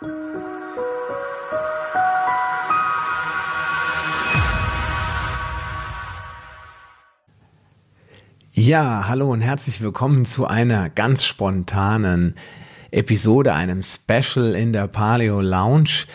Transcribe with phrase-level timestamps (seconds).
[0.00, 0.08] Ja,
[9.08, 12.36] hallo und herzlich willkommen zu einer ganz spontanen
[12.92, 16.06] Episode, einem Special in der Paleo Lounge,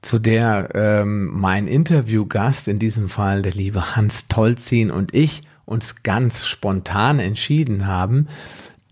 [0.00, 6.04] zu der ähm, mein Interviewgast, in diesem Fall der liebe Hans Tolzin und ich uns
[6.04, 8.28] ganz spontan entschieden haben,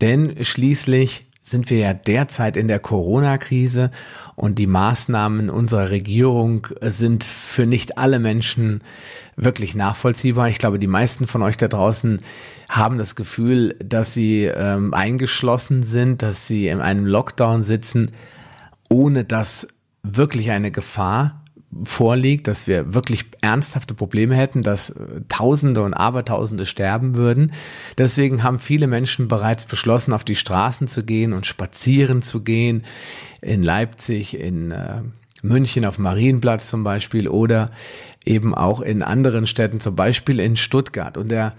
[0.01, 3.91] denn schließlich sind wir ja derzeit in der Corona-Krise
[4.35, 8.81] und die Maßnahmen unserer Regierung sind für nicht alle Menschen
[9.37, 10.49] wirklich nachvollziehbar.
[10.49, 12.21] Ich glaube, die meisten von euch da draußen
[12.67, 18.11] haben das Gefühl, dass sie ähm, eingeschlossen sind, dass sie in einem Lockdown sitzen,
[18.89, 19.67] ohne dass
[20.03, 21.43] wirklich eine Gefahr
[21.83, 27.53] vorliegt, dass wir wirklich ernsthafte Probleme hätten, dass äh, Tausende und Abertausende sterben würden.
[27.97, 32.83] Deswegen haben viele Menschen bereits beschlossen, auf die Straßen zu gehen und spazieren zu gehen.
[33.41, 35.01] In Leipzig, in äh,
[35.41, 37.71] München auf Marienplatz zum Beispiel oder
[38.25, 41.17] eben auch in anderen Städten, zum Beispiel in Stuttgart.
[41.17, 41.53] Und der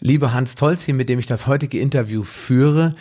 [0.00, 2.94] liebe Hans Tolzi, mit dem ich das heutige Interview führe,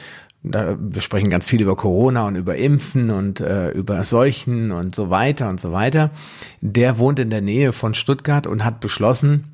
[0.44, 4.96] da, wir sprechen ganz viel über Corona und über Impfen und äh, über Seuchen und
[4.96, 6.10] so weiter und so weiter.
[6.62, 9.52] Der wohnt in der Nähe von Stuttgart und hat beschlossen,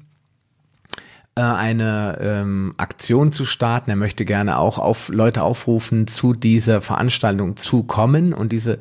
[1.38, 3.92] äh, eine ähm, Aktion zu starten.
[3.92, 8.34] Er möchte gerne auch auf Leute aufrufen, zu dieser Veranstaltung zu kommen.
[8.34, 8.80] Und diese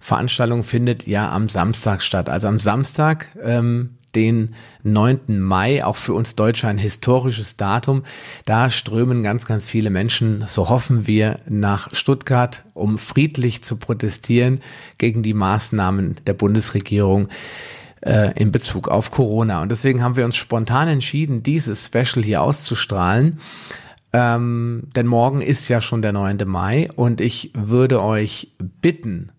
[0.00, 2.28] Veranstaltung findet ja am Samstag statt.
[2.28, 5.40] Also am Samstag, ähm, den 9.
[5.40, 8.02] Mai, auch für uns Deutsche ein historisches Datum.
[8.44, 14.60] Da strömen ganz, ganz viele Menschen, so hoffen wir, nach Stuttgart, um friedlich zu protestieren
[14.98, 17.28] gegen die Maßnahmen der Bundesregierung
[18.00, 19.62] äh, in Bezug auf Corona.
[19.62, 23.40] Und deswegen haben wir uns spontan entschieden, dieses Special hier auszustrahlen.
[24.12, 26.38] Ähm, denn morgen ist ja schon der 9.
[26.46, 29.32] Mai und ich würde euch bitten,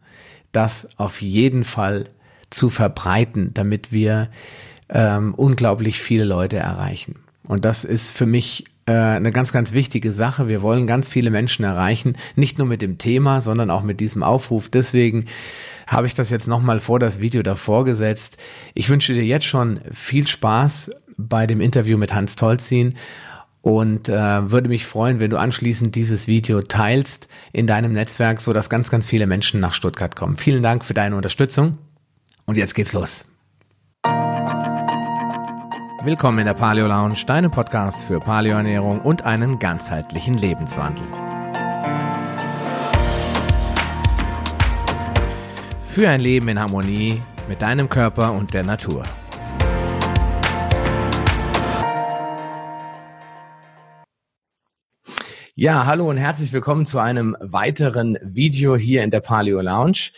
[0.52, 2.06] das auf jeden Fall
[2.56, 4.30] zu verbreiten, damit wir
[4.89, 7.16] ähm, unglaublich viele Leute erreichen.
[7.44, 10.47] Und das ist für mich äh, eine ganz, ganz wichtige Sache.
[10.47, 14.24] Wir wollen ganz viele Menschen erreichen, nicht nur mit dem Thema, sondern auch mit diesem
[14.24, 14.69] Aufruf.
[14.69, 15.25] Deswegen
[15.85, 18.38] habe ich das jetzt nochmal vor das Video davor gesetzt.
[18.74, 22.96] Ich wünsche dir jetzt schon viel Spaß bei dem Interview mit Hans Tolzin
[23.62, 28.53] und äh, würde mich freuen, wenn du anschließend dieses Video teilst in deinem Netzwerk, so
[28.53, 30.38] dass ganz, ganz viele Menschen nach Stuttgart kommen.
[30.38, 31.78] Vielen Dank für deine Unterstützung
[32.45, 33.25] und jetzt geht's los.
[36.03, 41.03] Willkommen in der Paleo Lounge, deinem Podcast für Paleoernährung und einen ganzheitlichen Lebenswandel.
[45.81, 49.03] Für ein Leben in Harmonie mit deinem Körper und der Natur.
[55.57, 60.12] Ja, hallo und herzlich willkommen zu einem weiteren Video hier in der Paleo Lounge.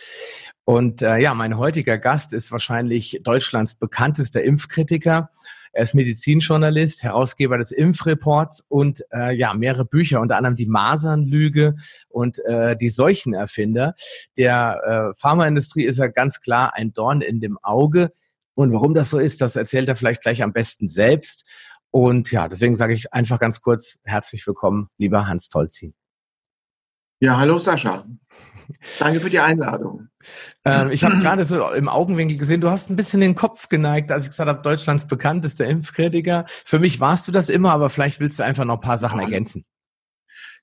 [0.68, 5.30] Und äh, ja, mein heutiger Gast ist wahrscheinlich Deutschlands bekanntester Impfkritiker
[5.72, 11.76] er ist Medizinjournalist, Herausgeber des Impfreports und äh, ja, mehrere Bücher, unter anderem die Masernlüge
[12.08, 13.94] und äh, die Seuchenerfinder.
[14.36, 18.12] Der äh, Pharmaindustrie ist er ganz klar ein Dorn in dem Auge.
[18.54, 21.48] Und warum das so ist, das erzählt er vielleicht gleich am besten selbst.
[21.90, 25.94] Und ja, deswegen sage ich einfach ganz kurz herzlich willkommen, lieber Hans Tolzin.
[27.20, 28.04] Ja, hallo Sascha.
[28.98, 30.08] Danke für die Einladung.
[30.64, 34.12] Ähm, ich habe gerade so im Augenwinkel gesehen, du hast ein bisschen den Kopf geneigt,
[34.12, 36.44] als ich gesagt habe, Deutschlands bekanntester Impfkritiker.
[36.48, 39.20] Für mich warst du das immer, aber vielleicht willst du einfach noch ein paar Sachen
[39.20, 39.64] ergänzen.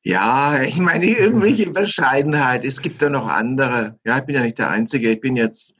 [0.04, 2.64] Ja, ich meine, irgendwelche Bescheidenheit.
[2.64, 3.98] Es gibt da noch andere.
[4.04, 5.10] Ja, ich bin ja nicht der Einzige.
[5.10, 5.74] Ich bin jetzt,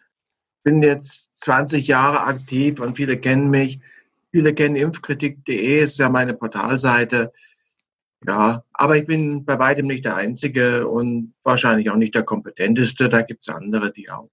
[0.64, 3.80] bin jetzt 20 Jahre aktiv und viele kennen mich.
[4.32, 7.32] Viele kennen impfkritik.de, ist ja meine Portalseite.
[8.28, 13.10] Ja, aber ich bin bei weitem nicht der Einzige und wahrscheinlich auch nicht der kompetenteste.
[13.10, 14.30] Da gibt es andere, die auch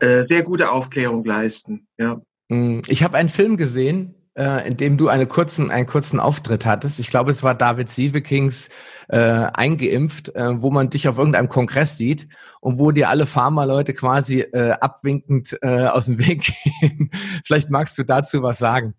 [0.00, 1.86] äh, sehr gute Aufklärung leisten.
[1.98, 2.20] Ja.
[2.50, 6.66] Hm, ich habe einen Film gesehen, äh, in dem du eine kurzen, einen kurzen Auftritt
[6.66, 6.98] hattest.
[6.98, 8.68] Ich glaube, es war David Sievekings
[9.08, 12.28] äh, eingeimpft, äh, wo man dich auf irgendeinem Kongress sieht
[12.60, 17.10] und wo dir alle Pharma-Leute quasi äh, abwinkend äh, aus dem Weg gehen.
[17.44, 18.94] Vielleicht magst du dazu was sagen.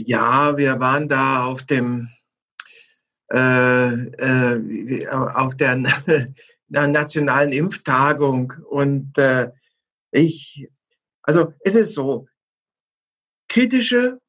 [0.00, 2.08] Ja, wir waren da auf dem
[3.32, 5.76] äh, äh, auf der
[6.68, 9.50] nationalen Impftagung und äh,
[10.12, 10.68] ich,
[11.22, 12.28] also es ist so,
[13.48, 14.20] kritische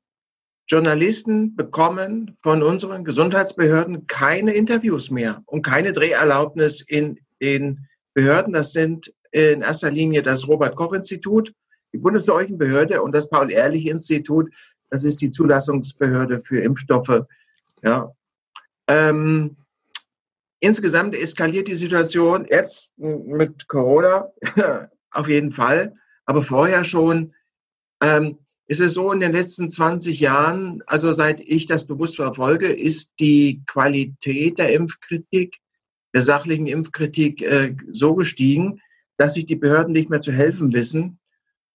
[0.68, 8.54] Journalisten bekommen von unseren Gesundheitsbehörden keine Interviews mehr und keine Dreherlaubnis in den Behörden.
[8.54, 11.54] Das sind in erster Linie das Robert Koch Institut,
[11.94, 14.50] die Bundesseuchenbehörde und das Paul-Ehrlich-Institut
[14.90, 17.26] das ist die Zulassungsbehörde für Impfstoffe.
[17.84, 18.12] Ja.
[18.88, 19.56] Ähm,
[20.60, 24.32] insgesamt eskaliert die Situation jetzt mit Corona
[25.12, 25.96] auf jeden Fall,
[26.26, 27.34] aber vorher schon.
[28.02, 28.38] Ähm,
[28.70, 33.14] ist es so, in den letzten 20 Jahren, also seit ich das bewusst verfolge, ist
[33.20, 35.58] die Qualität der Impfkritik,
[36.14, 38.80] der sachlichen Impfkritik äh, so gestiegen,
[39.18, 41.20] dass sich die Behörden nicht mehr zu helfen wissen.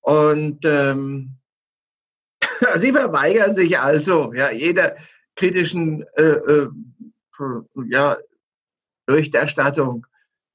[0.03, 1.31] Und ähm,
[2.77, 4.97] sie verweigern sich also ja, jeder
[5.37, 6.69] kritischen äh, äh,
[7.89, 8.17] ja,
[9.07, 10.07] Berichterstattung.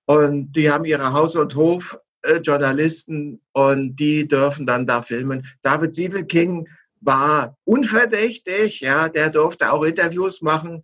[0.05, 5.45] Und die haben ihre Haus- und Hof äh, Journalisten und die dürfen dann da filmen.
[5.61, 6.67] David Sievelking
[7.01, 10.83] war unverdächtig, ja, der durfte auch Interviews machen.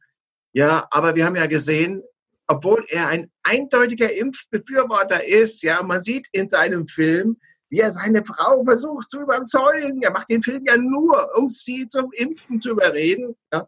[0.53, 2.01] Ja, aber wir haben ja gesehen,
[2.47, 7.37] obwohl er ein eindeutiger Impfbefürworter ist, ja, man sieht in seinem Film,
[7.69, 10.01] wie er seine Frau versucht zu überzeugen.
[10.01, 13.35] Er macht den Film ja nur, um sie zum Impfen zu überreden.
[13.51, 13.67] Ja.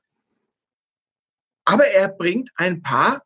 [1.66, 3.22] Aber er bringt ein paar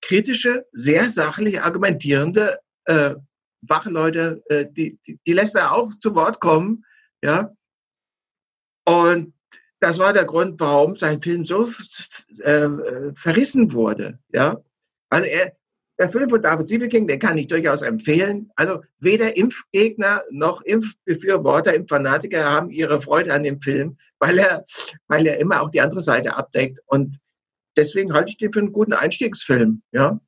[0.00, 3.14] kritische, sehr sachlich argumentierende äh,
[3.62, 6.84] Wachleute, äh, die, die, die lässt er auch zu Wort kommen,
[7.22, 7.52] ja.
[8.86, 9.34] Und
[9.80, 11.70] das war der Grund, warum sein Film so
[12.38, 12.68] äh,
[13.14, 14.58] verrissen wurde, ja.
[15.10, 15.52] Also er,
[16.00, 18.50] der Film von David Siebeking, den kann ich durchaus empfehlen.
[18.56, 24.64] Also weder Impfgegner noch Impfbefürworter, Impffanatiker haben ihre Freude an dem Film, weil er,
[25.08, 26.80] weil er immer auch die andere Seite abdeckt.
[26.86, 27.18] Und
[27.76, 30.18] deswegen halte ich den für einen guten Einstiegsfilm, ja.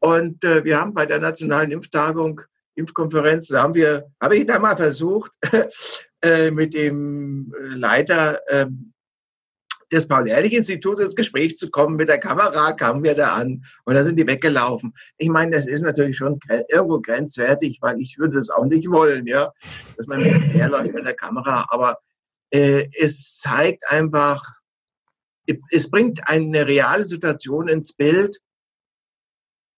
[0.00, 2.40] Und äh, wir haben bei der Nationalen Impftagung
[2.74, 5.30] Impfkonferenz, da haben wir, habe ich da mal versucht,
[6.22, 8.66] äh, mit dem Leiter äh,
[9.94, 11.96] des Paul-Ehrlich-Instituts ins Gespräch zu kommen.
[11.96, 14.94] Mit der Kamera kamen wir da an und da sind die weggelaufen.
[15.18, 16.38] Ich meine, das ist natürlich schon
[16.68, 19.52] irgendwo grenzwertig, weil ich würde das auch nicht wollen, ja,
[19.96, 21.66] dass man herläuft mit der Kamera.
[21.68, 21.98] Aber
[22.50, 24.42] äh, es zeigt einfach,
[25.70, 28.38] es bringt eine reale Situation ins Bild,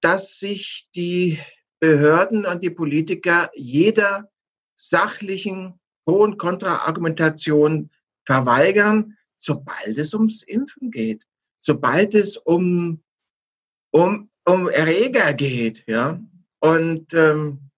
[0.00, 1.38] dass sich die
[1.80, 4.30] Behörden und die Politiker jeder
[4.74, 7.90] sachlichen Pro- und Kontraargumentation
[8.24, 11.26] verweigern, sobald es ums Impfen geht,
[11.58, 13.02] sobald es um,
[13.90, 15.84] um, um Erreger geht.
[15.86, 16.20] Ja?
[16.60, 17.70] Und ähm,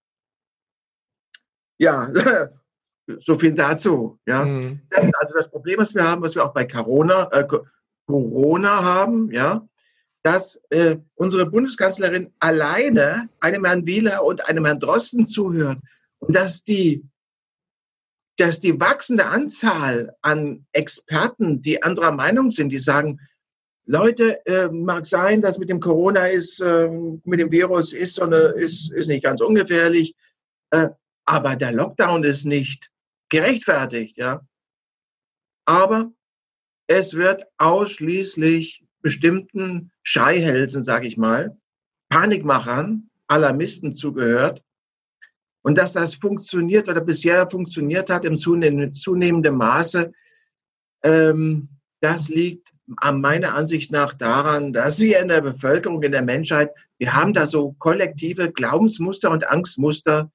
[1.77, 2.11] ja,
[3.19, 4.19] so viel dazu.
[4.27, 4.45] Ja?
[4.45, 4.81] Mhm.
[4.89, 7.47] Das also das Problem, was wir haben, was wir auch bei Corona, äh,
[8.05, 9.67] Corona haben, ja,
[10.23, 15.79] dass äh, unsere Bundeskanzlerin alleine einem Herrn Wieler und einem Herrn Drosten zuhört
[16.19, 17.05] und dass die,
[18.39, 23.19] dass die wachsende Anzahl an Experten, die anderer Meinung sind, die sagen,
[23.85, 26.89] Leute, äh, mag sein, dass mit dem Corona ist, äh,
[27.23, 30.15] mit dem Virus ist, so ist, ist nicht ganz ungefährlich,
[30.69, 30.89] äh,
[31.25, 32.91] aber der Lockdown ist nicht
[33.29, 34.41] gerechtfertigt, ja.
[35.65, 36.11] Aber
[36.87, 41.57] es wird ausschließlich bestimmten Scheihälsen, sage ich mal,
[42.09, 44.63] Panikmachern, Alarmisten zugehört.
[45.61, 50.11] Und dass das funktioniert oder bisher funktioniert hat im zunehmenden Maße,
[51.03, 51.69] ähm,
[52.01, 56.71] das liegt an meiner Ansicht nach daran, dass wir in der Bevölkerung, in der Menschheit,
[56.97, 60.31] wir haben da so kollektive Glaubensmuster und Angstmuster.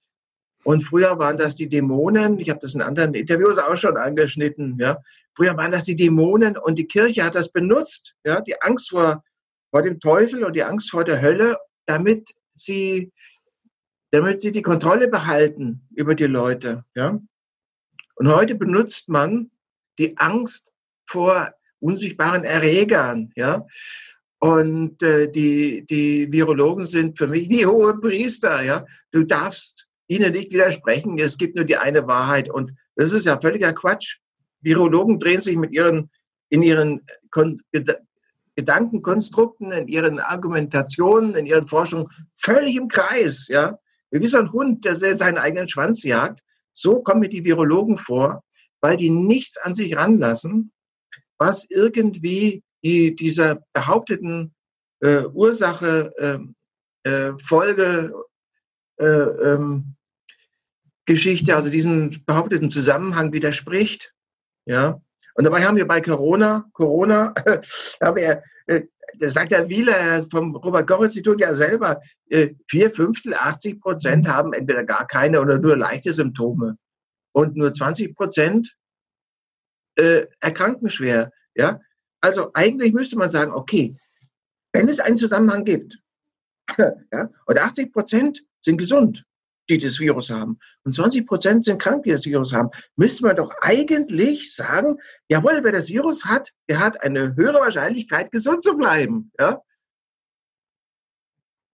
[0.63, 4.77] Und früher waren das die Dämonen, ich habe das in anderen Interviews auch schon angeschnitten,
[4.79, 4.99] ja,
[5.37, 9.25] Früher waren das die Dämonen und die Kirche hat das benutzt, ja, die Angst vor,
[9.71, 13.13] vor dem Teufel und die Angst vor der Hölle, damit sie,
[14.15, 17.21] damit sie die Kontrolle behalten über die Leute, ja.
[18.15, 19.51] Und heute benutzt man
[19.99, 20.73] die Angst
[21.05, 23.67] vor unsichtbaren Erregern, ja.
[24.39, 28.87] Und äh, die, die Virologen sind für mich wie hohe Priester, ja.
[29.11, 32.49] Du darfst ihnen nicht widersprechen, es gibt nur die eine Wahrheit.
[32.49, 34.19] Und das ist ja völliger Quatsch.
[34.61, 36.09] Virologen drehen sich mit ihren,
[36.51, 37.61] in ihren Kon
[38.55, 42.07] Gedankenkonstrukten, in ihren Argumentationen, in ihren Forschungen
[42.37, 43.77] völlig im Kreis, ja.
[44.23, 46.41] Wie so ein Hund, der seinen eigenen Schwanz jagt.
[46.73, 48.43] So kommen mir die Virologen vor,
[48.81, 50.73] weil die nichts an sich ranlassen,
[51.39, 54.55] was irgendwie die, dieser behaupteten
[55.01, 56.13] äh, Ursache,
[57.05, 58.13] äh, äh, Folge,
[58.99, 59.97] äh, ähm,
[61.07, 64.15] Geschichte, also diesem behaupteten Zusammenhang widerspricht.
[64.65, 65.01] Ja.
[65.35, 67.35] Und dabei haben wir bei Corona, Corona,
[68.01, 74.29] haben wir, das sagt der Wieler vom Robert-Koch-Institut ja selber, äh, vier Fünftel, 80 Prozent
[74.29, 76.77] haben entweder gar keine oder nur leichte Symptome.
[77.33, 78.77] Und nur 20 Prozent
[79.97, 81.33] äh, erkranken schwer.
[81.55, 81.81] Ja.
[82.21, 83.97] Also eigentlich müsste man sagen, okay,
[84.73, 85.99] wenn es einen Zusammenhang gibt,
[86.79, 89.25] ja, und 80 Prozent sind gesund,
[89.69, 90.59] die das Virus haben.
[90.85, 92.71] Und 20 Prozent sind krank, die das Virus haben.
[92.97, 98.31] Müsste man doch eigentlich sagen, jawohl, wer das Virus hat, der hat eine höhere Wahrscheinlichkeit,
[98.31, 99.31] gesund zu bleiben.
[99.39, 99.63] Ja?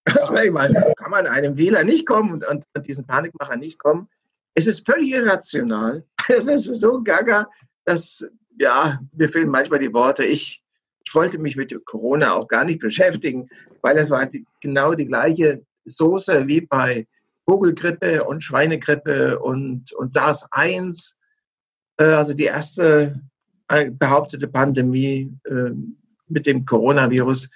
[0.23, 3.78] Aber ich meine, kann man einem Wähler nicht kommen und, und, und diesen Panikmacher nicht
[3.78, 4.09] kommen?
[4.54, 6.04] Es ist völlig irrational.
[6.28, 7.49] Es ist so gaga,
[7.85, 8.25] dass,
[8.56, 10.25] ja, mir fehlen manchmal die Worte.
[10.25, 10.62] Ich,
[11.04, 13.49] ich wollte mich mit Corona auch gar nicht beschäftigen,
[13.82, 17.09] weil es war die, genau die gleiche Soße wie bei
[17.49, 21.14] Vogelgrippe und Schweinegrippe und, und SARS-1.
[21.99, 23.20] Äh, also die erste
[23.68, 25.70] äh, behauptete Pandemie äh,
[26.28, 27.49] mit dem Coronavirus.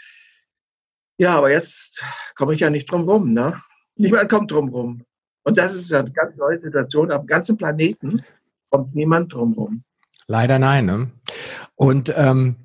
[1.19, 2.05] Ja, aber jetzt
[2.37, 3.33] komme ich ja nicht drum rum.
[3.33, 3.61] Ne?
[3.97, 5.05] Niemand kommt drum rum.
[5.45, 7.13] Und das ist eine ganz neue Situation.
[7.13, 8.23] Auf dem ganzen Planeten
[8.71, 9.85] kommt niemand drum rum.
[10.27, 10.87] Leider nein.
[10.87, 11.11] Ne?
[11.77, 12.57] Und ähm,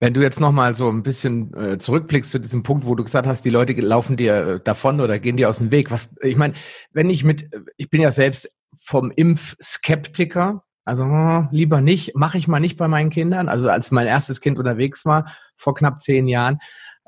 [0.00, 3.26] wenn du jetzt nochmal so ein bisschen äh, zurückblickst zu diesem Punkt, wo du gesagt
[3.26, 5.90] hast, die Leute laufen dir äh, davon oder gehen dir aus dem Weg.
[5.90, 6.54] Was, ich meine,
[6.92, 12.48] wenn ich mit, ich bin ja selbst vom Impfskeptiker, also hm, lieber nicht, mache ich
[12.48, 13.48] mal nicht bei meinen Kindern.
[13.48, 16.58] Also als mein erstes Kind unterwegs war, vor knapp zehn Jahren,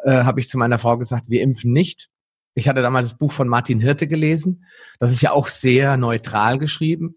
[0.04, 2.09] äh, habe ich zu meiner Frau gesagt, wir impfen nicht.
[2.54, 4.64] Ich hatte damals das Buch von Martin Hirte gelesen.
[4.99, 7.16] Das ist ja auch sehr neutral geschrieben.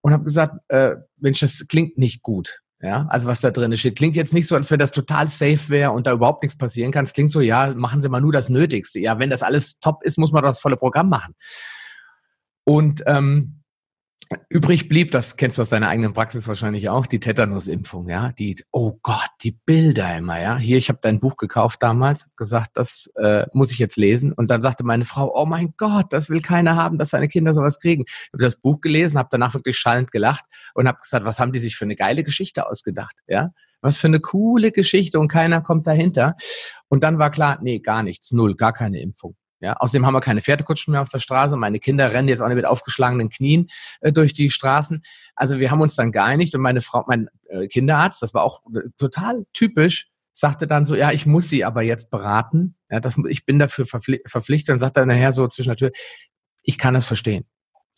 [0.00, 2.60] Und habe gesagt, äh, Mensch, das klingt nicht gut.
[2.82, 3.96] Ja, also was da drin steht.
[3.96, 6.92] Klingt jetzt nicht so, als wenn das total safe wäre und da überhaupt nichts passieren
[6.92, 7.06] kann.
[7.06, 9.00] Es klingt so, ja, machen Sie mal nur das Nötigste.
[9.00, 11.34] Ja, wenn das alles top ist, muss man das volle Programm machen.
[12.64, 13.55] Und ähm,
[14.48, 18.56] Übrig blieb, das kennst du aus deiner eigenen Praxis wahrscheinlich auch, die Tetanusimpfung, ja, die,
[18.72, 20.56] oh Gott, die Bilder immer, ja.
[20.56, 24.32] Hier, ich habe dein Buch gekauft damals, gesagt, das äh, muss ich jetzt lesen.
[24.32, 27.54] Und dann sagte meine Frau, oh mein Gott, das will keiner haben, dass seine Kinder
[27.54, 28.04] sowas kriegen.
[28.06, 31.52] Ich habe das Buch gelesen, habe danach wirklich schallend gelacht und habe gesagt, was haben
[31.52, 33.50] die sich für eine geile Geschichte ausgedacht, ja?
[33.82, 36.34] Was für eine coole Geschichte und keiner kommt dahinter.
[36.88, 39.36] Und dann war klar, nee, gar nichts, null, gar keine Impfung.
[39.60, 41.56] Ja, außerdem haben wir keine Pferdekutschen mehr auf der Straße.
[41.56, 43.68] Meine Kinder rennen jetzt auch nicht mit aufgeschlagenen Knien
[44.00, 45.02] äh, durch die Straßen.
[45.34, 48.62] Also wir haben uns dann geeinigt und meine Frau, mein äh, Kinderarzt, das war auch
[48.74, 52.76] äh, total typisch, sagte dann so, ja, ich muss sie aber jetzt beraten.
[52.90, 55.90] Ja, das, ich bin dafür verpflichtet und sagte dann nachher so zwischen der Tür,
[56.62, 57.46] ich kann das verstehen.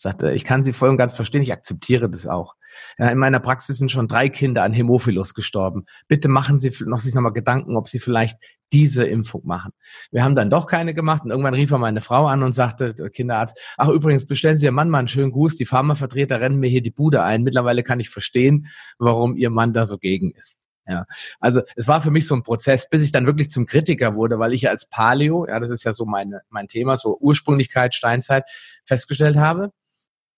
[0.00, 2.55] Sagte, ich kann sie voll und ganz verstehen, ich akzeptiere das auch.
[2.99, 5.87] Ja, in meiner Praxis sind schon drei Kinder an Hämophilus gestorben.
[6.07, 8.38] Bitte machen Sie noch sich nochmal Gedanken, ob Sie vielleicht
[8.73, 9.73] diese Impfung machen.
[10.12, 12.95] Wir haben dann doch keine gemacht und irgendwann rief er meine Frau an und sagte,
[12.95, 16.61] der Kinderarzt, ach übrigens, bestellen Sie Ihrem Mann mal einen schönen Gruß, die Pharmavertreter rennen
[16.61, 17.43] mir hier die Bude ein.
[17.43, 18.69] Mittlerweile kann ich verstehen,
[19.00, 20.59] warum Ihr Mann da so gegen ist.
[20.87, 21.05] Ja,
[21.38, 24.38] also es war für mich so ein Prozess, bis ich dann wirklich zum Kritiker wurde,
[24.38, 28.45] weil ich als Paleo, ja, das ist ja so meine, mein Thema, so Ursprünglichkeit, Steinzeit,
[28.87, 29.71] festgestellt habe,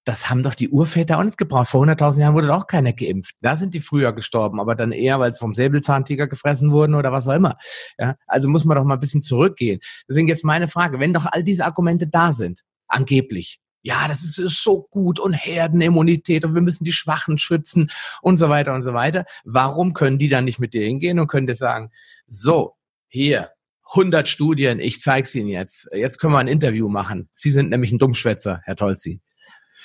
[0.04, 1.68] das haben doch die Urväter auch nicht gebraucht.
[1.68, 3.34] Vor 100.000 Jahren wurde doch keiner geimpft.
[3.40, 7.12] Da sind die früher gestorben, aber dann eher, weil sie vom Säbelzahntiger gefressen wurden oder
[7.12, 7.56] was auch immer.
[7.98, 9.80] Ja, also muss man doch mal ein bisschen zurückgehen.
[10.08, 14.38] Deswegen jetzt meine Frage, wenn doch all diese Argumente da sind, angeblich, ja, das ist,
[14.38, 17.90] ist so gut und Herdenimmunität und wir müssen die Schwachen schützen
[18.20, 19.24] und so weiter und so weiter.
[19.44, 21.90] Warum können die dann nicht mit dir hingehen und können dir sagen,
[22.26, 22.74] so,
[23.08, 23.50] hier,
[23.94, 25.88] 100 Studien, ich zeig's Ihnen jetzt.
[25.92, 27.28] Jetzt können wir ein Interview machen.
[27.34, 29.20] Sie sind nämlich ein Dummschwätzer, Herr Tolzi.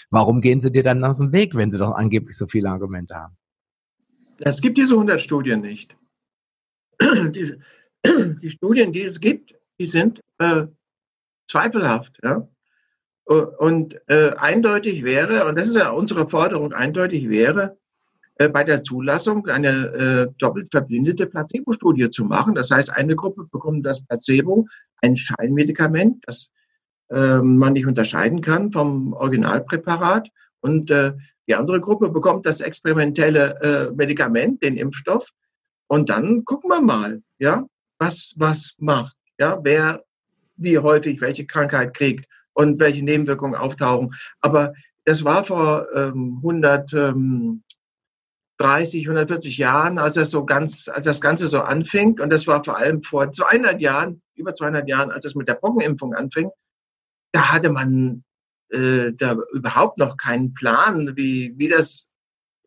[0.09, 3.15] Warum gehen sie dir dann aus dem Weg, wenn sie doch angeblich so viele Argumente
[3.15, 3.37] haben?
[4.39, 5.95] Es gibt diese 100 Studien nicht.
[7.01, 7.55] Die,
[8.41, 10.67] die Studien, die es gibt, die sind äh,
[11.49, 12.19] zweifelhaft.
[12.23, 12.47] Ja?
[13.25, 17.77] Und äh, eindeutig wäre, und das ist ja unsere Forderung, eindeutig wäre,
[18.35, 22.53] äh, bei der Zulassung eine äh, doppelt verblindete Placebo-Studie zu machen.
[22.53, 24.67] Das heißt, eine Gruppe bekommt das Placebo,
[25.01, 26.54] ein Scheinmedikament, das äh,
[27.09, 30.29] man nicht unterscheiden kann vom Originalpräparat.
[30.61, 31.13] Und äh,
[31.47, 35.29] die andere Gruppe bekommt das experimentelle äh, Medikament, den Impfstoff.
[35.87, 37.63] Und dann gucken wir mal, ja,
[37.99, 40.03] was, was macht, ja, wer
[40.57, 44.15] wie häufig welche Krankheit kriegt und welche Nebenwirkungen auftauchen.
[44.41, 47.61] Aber das war vor ähm, 130,
[49.07, 52.19] 140 Jahren, als das so ganz, als das Ganze so anfing.
[52.19, 55.55] Und das war vor allem vor 200 Jahren, über 200 Jahren, als es mit der
[55.55, 56.49] Pockenimpfung anfing
[57.35, 58.23] da hatte man
[58.69, 62.07] äh, da überhaupt noch keinen Plan, wie, wie das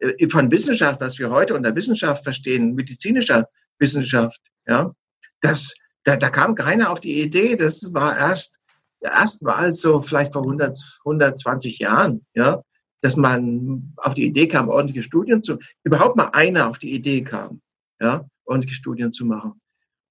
[0.01, 3.49] äh, von Wissenschaft, was wir heute unter Wissenschaft verstehen, medizinischer
[3.79, 4.93] Wissenschaft, ja,
[5.41, 5.73] das,
[6.05, 8.61] da, da kam keiner auf die Idee, das war erst,
[9.01, 12.63] erst es so vielleicht vor 100, 120 Jahren, ja,
[13.01, 17.23] dass man auf die Idee kam, ordentliche Studien zu, überhaupt mal einer auf die Idee
[17.23, 17.63] kam,
[18.01, 19.59] ja, ordentliche Studien zu machen.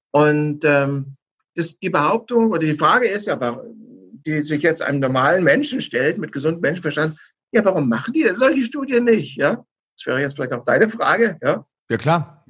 [0.10, 1.16] Und ähm,
[1.54, 3.36] das, die Behauptung oder die Frage ist ja,
[4.28, 7.18] die sich jetzt einem normalen Menschen stellt, mit gesundem Menschenverstand,
[7.52, 9.38] ja, warum machen die solche Studien nicht?
[9.38, 9.66] Ja,
[9.96, 11.38] das wäre jetzt vielleicht auch deine Frage.
[11.42, 12.46] Ja, ja klar.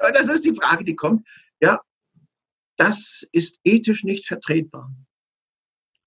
[0.00, 1.26] Das ist die Frage, die kommt.
[1.60, 1.80] Ja,
[2.78, 4.94] das ist ethisch nicht vertretbar.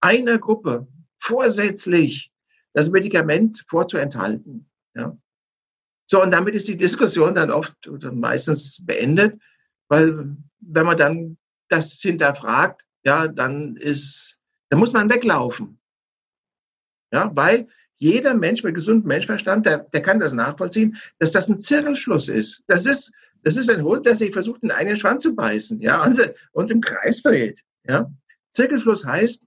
[0.02, 2.32] Einer Gruppe vorsätzlich
[2.74, 4.70] das Medikament vorzuenthalten.
[4.96, 5.18] Ja.
[6.08, 9.40] So, und damit ist die Diskussion dann oft oder meistens beendet,
[9.90, 14.39] weil wenn man dann das hinterfragt, ja, dann ist
[14.70, 15.80] Da muss man weglaufen.
[17.12, 21.60] Ja, weil jeder Mensch mit gesundem Menschenverstand, der, der kann das nachvollziehen, dass das ein
[21.60, 22.64] Zirkelschluss ist.
[22.68, 23.12] Das ist,
[23.44, 26.72] das ist ein Hund, der sich versucht, in einen Schwanz zu beißen, ja, und, und
[26.72, 28.10] im Kreis dreht, ja.
[28.52, 29.46] Zirkelschluss heißt,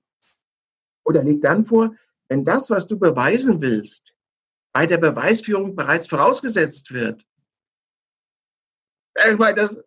[1.05, 1.95] oder liegt dann vor,
[2.29, 4.15] wenn das, was du beweisen willst,
[4.73, 7.27] bei der Beweisführung bereits vorausgesetzt wird.
[9.31, 9.79] Ich meine, das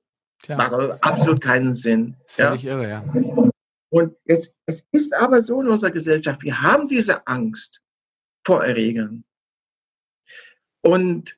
[0.44, 0.58] Klar.
[0.58, 2.16] macht absolut keinen Sinn.
[2.24, 2.72] Das ist völlig ja?
[2.74, 3.52] irre, ja.
[3.96, 7.82] Und es, es ist aber so in unserer Gesellschaft, wir haben diese Angst
[8.46, 9.24] vor Erregern.
[10.82, 11.38] Und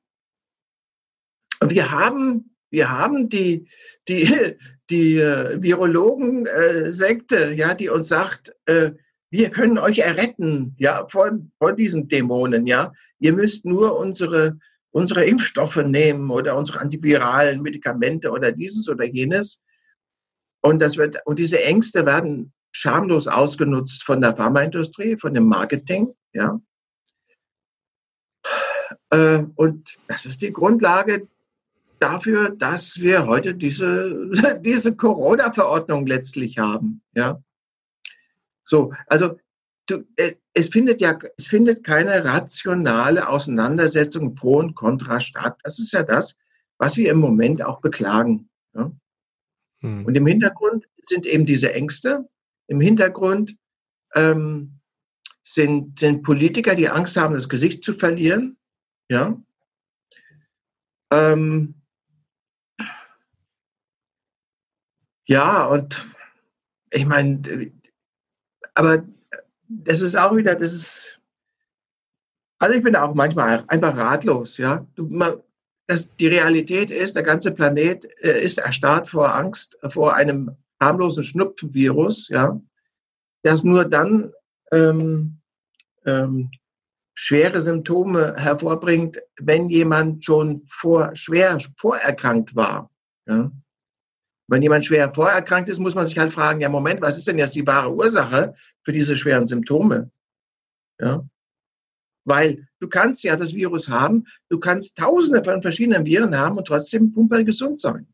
[1.61, 3.67] wir haben, wir haben die,
[4.07, 4.55] die,
[4.89, 8.93] die äh, Virologen-Sekte, äh, ja, die uns sagt, äh,
[9.29, 12.91] wir können euch erretten, ja, vor, vor diesen Dämonen, ja.
[13.19, 14.57] Ihr müsst nur unsere,
[14.89, 19.63] unsere Impfstoffe nehmen oder unsere antiviralen Medikamente oder dieses oder jenes.
[20.61, 26.13] Und das wird, und diese Ängste werden schamlos ausgenutzt von der Pharmaindustrie, von dem Marketing,
[26.33, 26.59] ja.
[29.09, 31.27] Äh, und das ist die Grundlage
[31.99, 34.29] dafür, dass wir heute diese,
[34.61, 37.41] diese Corona-Verordnung letztlich haben, ja.
[38.63, 39.39] So, also
[39.87, 45.57] du, äh, es findet ja, es findet keine rationale Auseinandersetzung pro und contra statt.
[45.63, 46.37] Das ist ja das,
[46.77, 48.49] was wir im Moment auch beklagen.
[48.73, 48.91] Ja?
[49.79, 50.05] Hm.
[50.05, 52.27] Und im Hintergrund sind eben diese Ängste.
[52.67, 53.55] Im Hintergrund
[54.15, 54.79] ähm,
[55.43, 58.57] sind, sind Politiker, die Angst haben, das Gesicht zu verlieren.
[59.09, 59.41] Ja.
[61.11, 61.75] Ähm,
[65.25, 66.07] ja, und
[66.91, 67.71] ich meine,
[68.73, 69.05] aber
[69.69, 71.21] das ist auch wieder, das ist,
[72.59, 74.85] also ich bin auch manchmal einfach ratlos, ja.
[74.95, 75.41] Du, man,
[75.87, 81.23] das, die Realität ist, der ganze Planet äh, ist erstarrt vor Angst vor einem harmlosen
[81.23, 82.59] Schnupfenvirus, ja,
[83.43, 84.31] das nur dann
[84.71, 85.39] ähm,
[86.05, 86.51] ähm,
[87.15, 92.91] schwere Symptome hervorbringt, wenn jemand schon vor, schwer vorerkrankt war.
[93.25, 93.51] Ja.
[94.47, 97.39] Wenn jemand schwer vorerkrankt ist, muss man sich halt fragen, ja Moment, was ist denn
[97.39, 100.11] jetzt die wahre Ursache für diese schweren Symptome?
[100.99, 101.27] Ja.
[102.27, 106.67] Weil du kannst ja das Virus haben, du kannst tausende von verschiedenen Viren haben und
[106.67, 108.05] trotzdem pumperl gesund sein.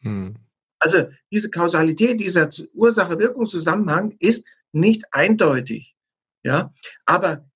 [0.00, 0.36] Hm.
[0.78, 5.94] Also diese Kausalität, dieser Ursache-Wirkungszusammenhang ist nicht eindeutig.
[6.42, 6.72] Ja,
[7.04, 7.46] aber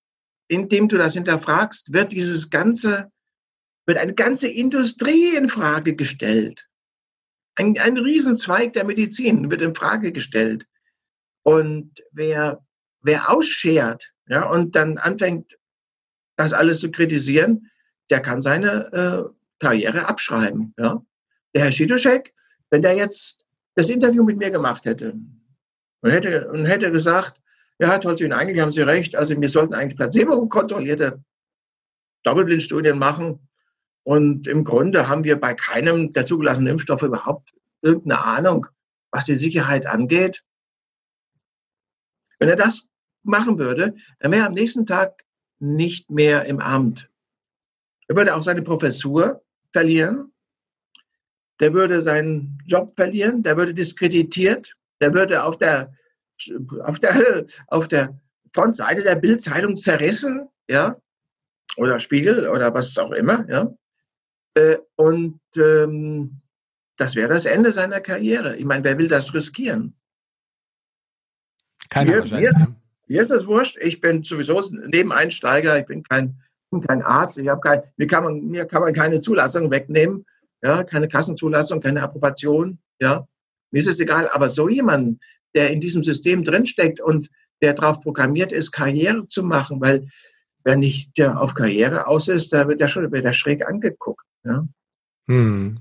[0.48, 3.10] indem du das hinterfragst, wird dieses ganze,
[3.86, 6.68] wird eine ganze Industrie in Frage gestellt.
[7.54, 10.66] Ein, ein Riesenzweig der Medizin wird in Frage gestellt.
[11.42, 12.62] Und wer,
[13.00, 15.56] wer ausschert, ja, und dann anfängt,
[16.36, 17.70] das alles zu kritisieren,
[18.10, 21.02] der kann seine äh, Karriere abschreiben, ja.
[21.54, 22.34] Der Herr Schiduschek,
[22.70, 23.44] wenn der jetzt
[23.74, 25.14] das Interview mit mir gemacht hätte
[26.02, 27.40] und hätte, und hätte gesagt,
[27.78, 31.22] ja, Tolzin, eigentlich haben Sie recht, also wir sollten eigentlich placebo-kontrollierte
[32.24, 33.46] Doppelblindstudien machen,
[34.06, 38.68] und im Grunde haben wir bei keinem der zugelassenen Impfstoffe überhaupt irgendeine Ahnung,
[39.10, 40.44] was die Sicherheit angeht.
[42.38, 42.88] Wenn er das
[43.24, 45.24] machen würde, dann wäre am nächsten Tag
[45.58, 47.08] nicht mehr im Amt.
[48.08, 49.42] Er würde auch seine Professur
[49.72, 50.32] verlieren.
[51.60, 53.42] Der würde seinen Job verlieren.
[53.42, 54.76] Der würde diskreditiert.
[55.00, 55.92] Der würde auf der,
[56.84, 58.18] auf der, auf der
[58.54, 60.96] Frontseite der Bildzeitung zerrissen, ja,
[61.76, 63.74] oder Spiegel oder was auch immer, ja.
[64.54, 66.40] Äh, und ähm,
[66.96, 68.56] das wäre das Ende seiner Karriere.
[68.56, 69.94] Ich meine, wer will das riskieren?
[71.90, 72.56] Keiner mir, wahrscheinlich.
[72.56, 72.75] Mir,
[73.06, 73.78] mir ist das wurscht.
[73.80, 75.78] Ich bin sowieso Nebeneinsteiger.
[75.78, 76.40] Ich bin kein,
[76.70, 77.38] bin kein Arzt.
[77.38, 80.24] Ich habe kein, mir kann man, mir kann man keine Zulassung wegnehmen.
[80.62, 82.78] Ja, keine Kassenzulassung, keine Approbation.
[83.00, 83.26] Ja,
[83.70, 84.28] mir ist es egal.
[84.28, 85.20] Aber so jemand,
[85.54, 87.30] der in diesem System drinsteckt und
[87.62, 90.08] der darauf programmiert ist, Karriere zu machen, weil
[90.64, 94.24] wer nicht der auf Karriere aus ist, da wird er schon wird er schräg angeguckt.
[94.44, 94.66] Ja?
[95.28, 95.78] Hm.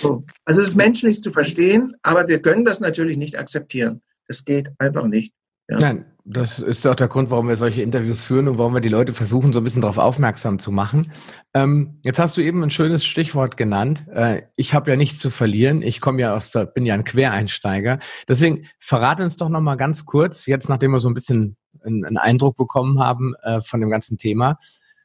[0.00, 0.24] So.
[0.44, 4.00] Also es ist menschlich zu verstehen, aber wir können das natürlich nicht akzeptieren.
[4.28, 5.34] Das geht einfach nicht.
[5.68, 5.78] Ja.
[5.78, 8.88] Nein, das ist auch der Grund, warum wir solche Interviews führen und warum wir die
[8.88, 11.12] Leute versuchen, so ein bisschen darauf aufmerksam zu machen.
[11.54, 14.04] Ähm, jetzt hast du eben ein schönes Stichwort genannt.
[14.12, 15.82] Äh, ich habe ja nichts zu verlieren.
[15.82, 17.98] Ich komme ja aus der, bin ja ein Quereinsteiger.
[18.28, 22.04] Deswegen verrate uns doch noch mal ganz kurz, jetzt nachdem wir so ein bisschen einen,
[22.04, 24.58] einen Eindruck bekommen haben äh, von dem ganzen Thema,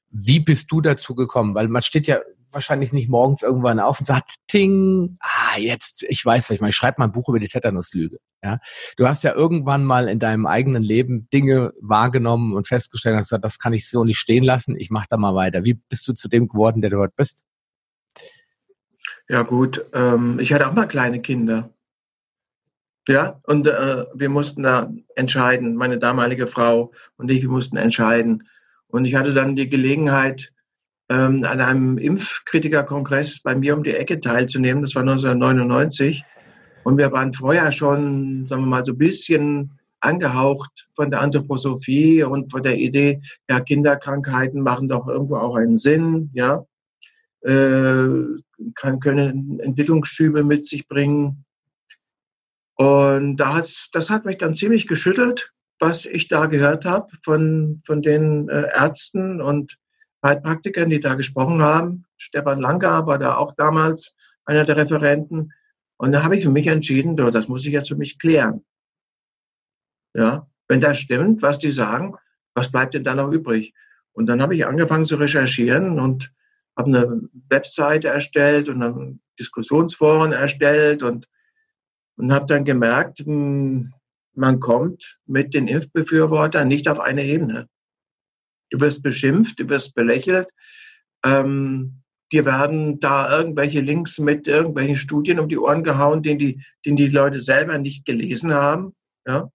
[0.09, 1.55] wie bist du dazu gekommen?
[1.55, 2.19] Weil man steht ja
[2.51, 6.69] wahrscheinlich nicht morgens irgendwann auf und sagt, Ting, ah, jetzt, ich weiß, was ich meine,
[6.69, 8.19] ich schreibe mal ein Buch über die Tetanuslüge.
[8.43, 8.59] Ja?
[8.97, 13.59] Du hast ja irgendwann mal in deinem eigenen Leben Dinge wahrgenommen und festgestellt hast, das
[13.59, 15.63] kann ich so nicht stehen lassen, ich mache da mal weiter.
[15.63, 17.45] Wie bist du zu dem geworden, der du heute bist?
[19.29, 21.73] Ja gut, ähm, ich hatte auch mal kleine Kinder.
[23.07, 28.47] Ja, und äh, wir mussten da entscheiden, meine damalige Frau und ich, mussten entscheiden.
[28.87, 30.53] Und ich hatte dann die Gelegenheit,
[31.09, 34.83] ähm, an einem Impfkritikerkongress bei mir um die Ecke teilzunehmen.
[34.83, 36.23] Das war 1999.
[36.83, 42.23] Und wir waren vorher schon, sagen wir mal, so ein bisschen angehaucht von der Anthroposophie
[42.23, 46.65] und von der Idee, ja, Kinderkrankheiten machen doch irgendwo auch einen Sinn, ja,
[47.41, 48.23] äh,
[48.75, 51.45] können Entwicklungsschübe mit sich bringen.
[52.75, 58.01] Und das, das hat mich dann ziemlich geschüttelt, was ich da gehört habe von, von
[58.01, 59.77] den äh, Ärzten und
[60.23, 62.05] Heilpraktikern, die da gesprochen haben.
[62.17, 64.15] Stefan Lanka war da auch damals
[64.45, 65.53] einer der Referenten.
[65.97, 68.65] Und da habe ich für mich entschieden, das muss ich jetzt für mich klären.
[70.13, 72.15] Ja, wenn das stimmt, was die sagen,
[72.53, 73.73] was bleibt denn dann noch übrig?
[74.11, 76.31] Und dann habe ich angefangen zu recherchieren und
[76.77, 81.27] habe eine Webseite erstellt und dann Diskussionsforen erstellt und,
[82.15, 83.93] und habe dann gemerkt, hm,
[84.35, 87.69] man kommt mit den Impfbefürwortern nicht auf eine Ebene.
[88.69, 90.47] Du wirst beschimpft, du wirst belächelt.
[91.23, 96.63] Ähm, dir werden da irgendwelche Links mit irgendwelchen Studien um die Ohren gehauen, den die,
[96.85, 98.95] den die Leute selber nicht gelesen haben.
[99.27, 99.51] Ja?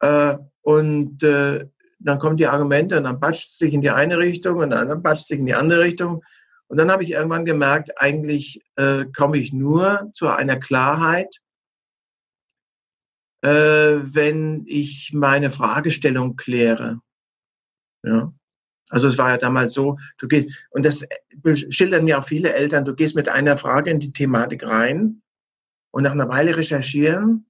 [0.00, 1.66] Äh, und äh,
[1.98, 5.26] dann kommen die Argumente und dann batscht sich in die eine Richtung und dann batscht
[5.26, 6.22] sich in die andere Richtung.
[6.68, 11.36] Und dann habe ich irgendwann gemerkt, eigentlich äh, komme ich nur zu einer Klarheit,
[13.42, 17.00] wenn ich meine Fragestellung kläre.
[18.02, 18.34] Ja.
[18.90, 21.06] Also es war ja damals so, du gehst, und das
[21.70, 25.22] schildern ja auch viele Eltern, du gehst mit einer Frage in die Thematik rein
[25.92, 27.46] und nach einer Weile recherchieren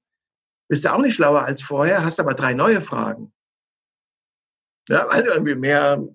[0.69, 3.33] bist du auch nicht schlauer als vorher, hast aber drei neue Fragen.
[4.89, 6.07] Ja, weil du irgendwie mehr,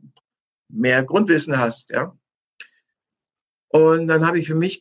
[0.70, 2.18] mehr Grundwissen hast, ja.
[3.68, 4.80] Und dann habe ich für mich,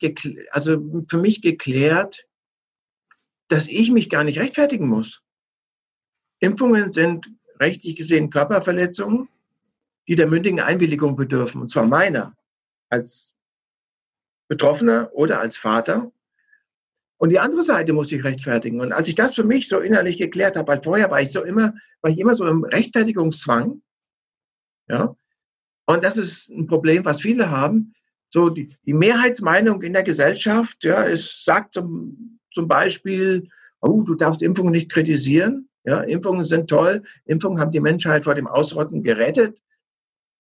[0.52, 2.28] also für mich geklärt,
[3.48, 5.22] dass ich mich gar nicht rechtfertigen muss.
[6.38, 9.28] Impfungen sind rechtlich gesehen Körperverletzungen,
[10.08, 12.34] die der mündigen Einwilligung bedürfen, und zwar meiner
[12.90, 13.34] als
[14.48, 16.12] Betroffener oder als Vater.
[17.16, 18.80] Und die andere Seite muss ich rechtfertigen.
[18.80, 21.42] Und als ich das für mich so innerlich geklärt habe, weil vorher war ich so
[21.42, 23.80] immer, war ich immer so im Rechtfertigungszwang.
[24.88, 25.16] Ja.
[25.86, 27.94] Und das ist ein Problem, was viele haben.
[28.30, 33.48] So die, die Mehrheitsmeinung in der Gesellschaft, ja, es sagt zum, zum Beispiel,
[33.80, 35.68] oh, du darfst Impfungen nicht kritisieren.
[35.84, 37.02] Ja, Impfungen sind toll.
[37.26, 39.62] Impfungen haben die Menschheit vor dem Ausrotten gerettet.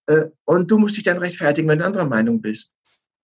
[0.06, 2.74] Äh, und du musst dich dann rechtfertigen, wenn du anderer Meinung bist.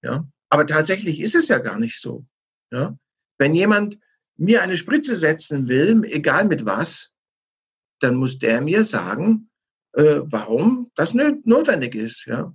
[0.03, 2.25] Ja, aber tatsächlich ist es ja gar nicht so.
[2.71, 2.97] Ja,
[3.39, 3.99] wenn jemand
[4.37, 7.15] mir eine Spritze setzen will, egal mit was,
[8.01, 9.51] dann muss der mir sagen,
[9.93, 12.25] äh, warum das notwendig ist.
[12.27, 12.55] Ja?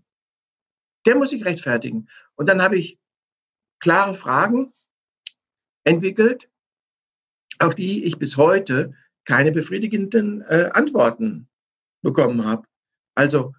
[1.06, 2.10] Der muss sich rechtfertigen.
[2.36, 3.00] Und dann habe ich
[3.80, 4.74] klare Fragen
[5.84, 6.50] entwickelt,
[7.60, 8.94] auf die ich bis heute
[9.26, 11.48] keine befriedigenden äh, Antworten
[12.02, 12.68] bekommen habe.
[13.16, 13.54] Also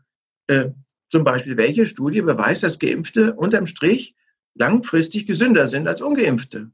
[0.47, 0.71] äh,
[1.09, 4.15] zum Beispiel, welche Studie beweist, dass Geimpfte unterm Strich
[4.55, 6.71] langfristig gesünder sind als Ungeimpfte?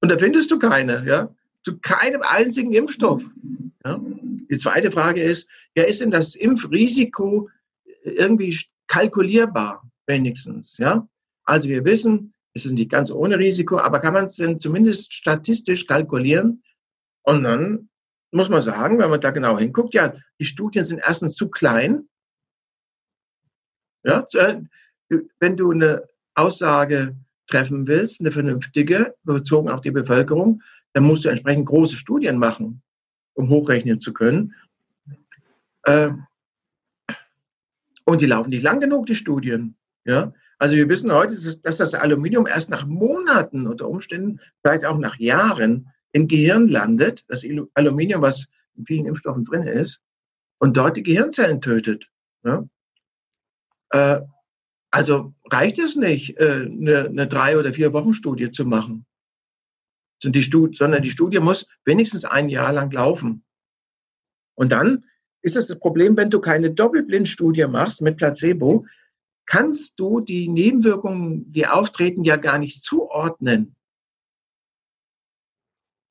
[0.00, 3.22] Und da findest du keine, ja, zu keinem einzigen Impfstoff.
[3.84, 4.00] Ja.
[4.50, 7.48] Die zweite Frage ist, ja, ist denn das Impfrisiko
[8.04, 8.56] irgendwie
[8.88, 11.08] kalkulierbar, wenigstens, ja?
[11.44, 15.12] Also wir wissen, es ist nicht ganz ohne Risiko, aber kann man es denn zumindest
[15.14, 16.62] statistisch kalkulieren?
[17.22, 17.88] Und dann
[18.32, 22.08] muss man sagen, wenn man da genau hinguckt, ja, die Studien sind erstens zu klein.
[24.04, 24.26] Ja,
[25.38, 27.16] wenn du eine Aussage
[27.46, 30.62] treffen willst, eine vernünftige, bezogen auf die Bevölkerung,
[30.94, 32.82] dann musst du entsprechend große Studien machen,
[33.34, 34.54] um hochrechnen zu können.
[35.84, 36.10] Äh,
[38.04, 39.76] und die laufen nicht lang genug, die Studien.
[40.04, 40.32] Ja?
[40.58, 45.16] Also wir wissen heute, dass das Aluminium erst nach Monaten unter Umständen, vielleicht auch nach
[45.18, 47.44] Jahren im Gehirn landet, das
[47.74, 50.02] Aluminium, was in vielen Impfstoffen drin ist,
[50.58, 52.08] und dort die Gehirnzellen tötet.
[52.44, 52.64] Ja?
[53.90, 54.20] Äh,
[54.90, 59.06] also reicht es nicht, äh, eine, eine drei- oder vier Wochen Studie zu machen,
[60.20, 63.44] sondern die Studie muss wenigstens ein Jahr lang laufen.
[64.54, 65.04] Und dann
[65.40, 68.86] ist es das Problem, wenn du keine Doppelblindstudie machst mit Placebo,
[69.46, 73.74] kannst du die Nebenwirkungen, die auftreten, ja gar nicht zuordnen.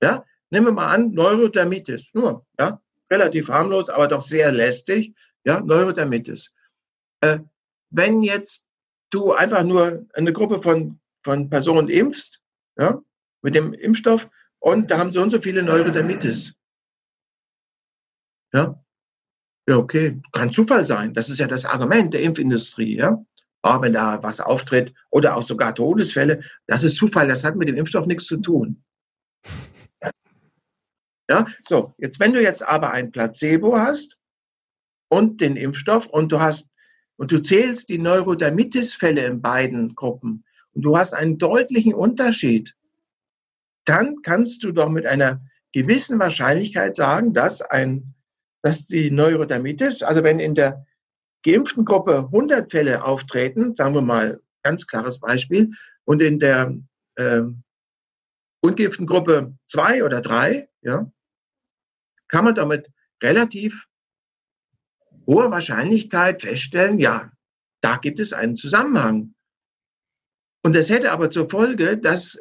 [0.01, 5.61] Ja, nehmen wir mal an, Neurodermitis, nur, ja, relativ harmlos, aber doch sehr lästig, ja,
[5.61, 6.53] Neurodermitis.
[7.21, 7.39] Äh,
[7.89, 8.67] wenn jetzt
[9.11, 12.41] du einfach nur eine Gruppe von, von Personen impfst,
[12.77, 13.01] ja,
[13.41, 16.53] mit dem Impfstoff und da haben so und so viele Neurodermitis.
[18.53, 18.83] Ja.
[19.67, 20.19] Ja, okay.
[20.31, 21.13] Kann Zufall sein.
[21.13, 23.23] Das ist ja das Argument der Impfindustrie, ja.
[23.63, 27.55] Aber ah, wenn da was auftritt oder auch sogar Todesfälle, das ist Zufall, das hat
[27.55, 28.83] mit dem Impfstoff nichts zu tun.
[31.31, 34.17] Ja, so, jetzt, wenn du jetzt aber ein Placebo hast
[35.07, 36.69] und den Impfstoff und du hast,
[37.15, 42.75] und du zählst die Neurodermitis-Fälle in beiden Gruppen und du hast einen deutlichen Unterschied,
[43.85, 45.39] dann kannst du doch mit einer
[45.71, 48.13] gewissen Wahrscheinlichkeit sagen, dass ein,
[48.61, 50.85] dass die Neurodermitis, also wenn in der
[51.43, 55.71] geimpften Gruppe 100 Fälle auftreten, sagen wir mal, ganz klares Beispiel,
[56.03, 56.75] und in der
[57.15, 57.43] äh,
[58.59, 61.09] ungeimpften Gruppe zwei oder drei, ja,
[62.31, 62.89] kann man damit
[63.21, 63.85] relativ
[65.27, 67.31] hoher Wahrscheinlichkeit feststellen, ja,
[67.81, 69.35] da gibt es einen Zusammenhang.
[70.63, 72.39] Und das hätte aber zur Folge, dass,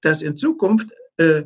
[0.00, 1.44] dass in Zukunft äh,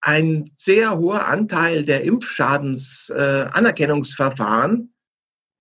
[0.00, 4.86] ein sehr hoher Anteil der Impfschadensanerkennungsverfahren äh,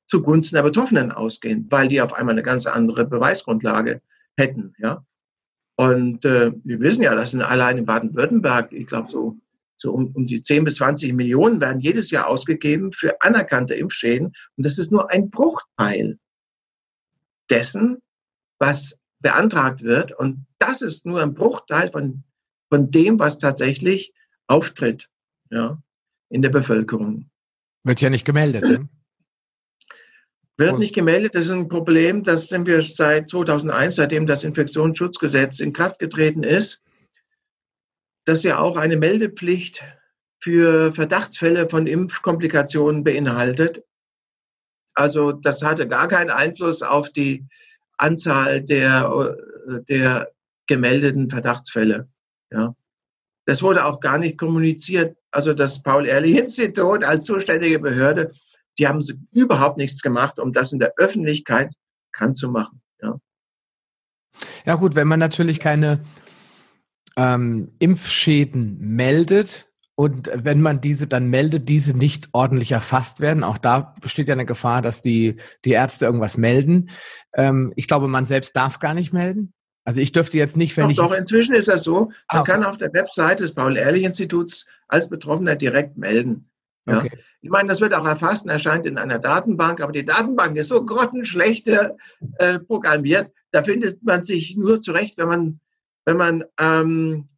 [0.07, 4.01] zugunsten der Betroffenen ausgehen, weil die auf einmal eine ganz andere Beweisgrundlage
[4.37, 4.73] hätten.
[4.77, 5.05] Ja?
[5.75, 9.37] Und äh, wir wissen ja, dass in, allein in Baden-Württemberg, ich glaube, so,
[9.81, 14.27] so um, um die 10 bis 20 Millionen werden jedes Jahr ausgegeben für anerkannte Impfschäden.
[14.55, 16.19] Und das ist nur ein Bruchteil
[17.49, 17.97] dessen,
[18.59, 20.11] was beantragt wird.
[20.11, 22.23] Und das ist nur ein Bruchteil von,
[22.69, 24.13] von dem, was tatsächlich
[24.47, 25.09] auftritt
[25.49, 25.81] ja,
[26.29, 27.29] in der Bevölkerung.
[27.83, 28.63] Wird ja nicht gemeldet.
[28.63, 28.87] Ne?
[30.57, 35.59] Wird nicht gemeldet, das ist ein Problem, das sind wir seit 2001, seitdem das Infektionsschutzgesetz
[35.59, 36.83] in Kraft getreten ist,
[38.25, 39.83] das ja auch eine Meldepflicht
[40.39, 43.83] für Verdachtsfälle von Impfkomplikationen beinhaltet.
[44.93, 47.45] Also das hatte gar keinen Einfluss auf die
[47.97, 49.37] Anzahl der,
[49.87, 50.31] der
[50.67, 52.09] gemeldeten Verdachtsfälle.
[52.51, 52.75] Ja.
[53.45, 55.17] Das wurde auch gar nicht kommuniziert.
[55.31, 58.31] Also das Paul-Ehrlich-Institut als zuständige Behörde
[58.77, 61.71] die haben überhaupt nichts gemacht, um das in der Öffentlichkeit
[62.11, 62.81] bekannt zu machen.
[63.01, 63.19] Ja,
[64.65, 66.03] ja gut, wenn man natürlich keine
[67.17, 73.59] ähm, Impfschäden meldet, und wenn man diese dann meldet, diese nicht ordentlich erfasst werden, auch
[73.59, 76.89] da besteht ja eine Gefahr, dass die, die Ärzte irgendwas melden.
[77.35, 79.53] Ähm, ich glaube, man selbst darf gar nicht melden.
[79.83, 80.97] Also ich dürfte jetzt nicht, wenn doch, ich.
[80.97, 82.05] Doch, inzwischen ist das so.
[82.31, 86.49] Man ah, kann auf der Webseite des Paul-Ehrlich-Instituts als Betroffener direkt melden.
[86.87, 86.99] Ja.
[86.99, 87.11] Okay.
[87.41, 90.69] Ich meine, das wird auch erfasst und erscheint in einer Datenbank, aber die Datenbank ist
[90.69, 95.59] so grottenschlecht äh, programmiert, da findet man sich nur zurecht, wenn man,
[96.05, 97.29] wenn man, ähm,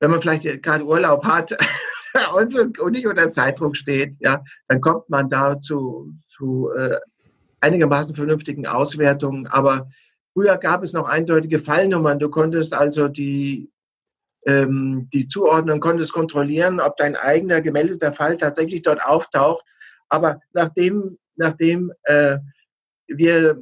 [0.00, 1.56] wenn man vielleicht gerade Urlaub hat
[2.34, 6.98] und, und, nicht unter Zeitdruck steht, ja, dann kommt man da zu, zu äh,
[7.60, 9.46] einigermaßen vernünftigen Auswertungen.
[9.48, 9.88] Aber
[10.32, 12.18] früher gab es noch eindeutige Fallnummern.
[12.18, 13.70] Du konntest also die
[14.46, 19.64] ähm, die Zuordnung, konntest kontrollieren, ob dein eigener gemeldeter Fall tatsächlich dort auftaucht.
[20.08, 22.38] Aber nachdem, nachdem äh,
[23.08, 23.60] wir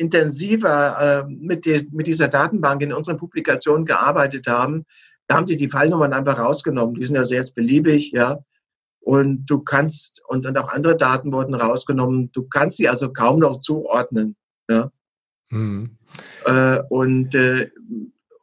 [0.00, 4.86] intensiver äh, mit, die, mit dieser Datenbank in unseren Publikationen gearbeitet haben,
[5.26, 6.94] da haben sie die Fallnummern einfach rausgenommen.
[6.94, 8.38] Die sind ja jetzt beliebig, ja.
[9.00, 13.40] Und du kannst, und dann auch andere Daten wurden rausgenommen, du kannst sie also kaum
[13.40, 14.36] noch zuordnen.
[14.68, 14.90] Ja.
[15.50, 15.98] Mhm.
[16.46, 17.70] Äh, und äh,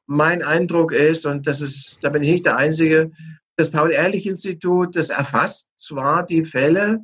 [0.05, 3.11] mein Eindruck ist, und das ist, da bin ich nicht der Einzige,
[3.55, 7.03] das Paul-Ehrlich-Institut, das erfasst zwar die Fälle,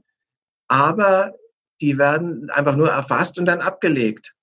[0.67, 1.33] aber
[1.81, 4.33] die werden einfach nur erfasst und dann abgelegt.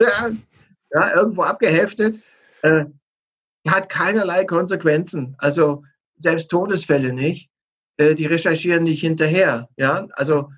[0.00, 2.16] Ja, irgendwo abgeheftet,
[2.62, 2.84] äh,
[3.68, 5.34] hat keinerlei Konsequenzen.
[5.38, 5.84] Also
[6.16, 7.50] selbst Todesfälle nicht.
[7.98, 9.68] Äh, die recherchieren nicht hinterher.
[9.76, 10.50] Ja, also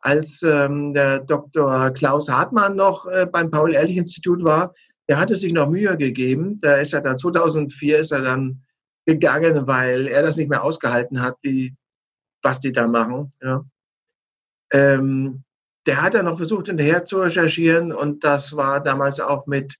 [0.00, 1.90] als ähm, der Dr.
[1.90, 4.74] Klaus Hartmann noch äh, beim Paul-Ehrlich-Institut war,
[5.08, 6.60] der hatte sich noch Mühe gegeben.
[6.60, 8.62] Da ist er dann 2004 ist er dann
[9.04, 11.74] gegangen, weil er das nicht mehr ausgehalten hat, wie,
[12.42, 13.32] was die da machen.
[13.42, 13.64] Ja.
[14.72, 15.44] Ähm,
[15.86, 19.76] der hat dann noch versucht, hinterher zu recherchieren und das war damals auch mit,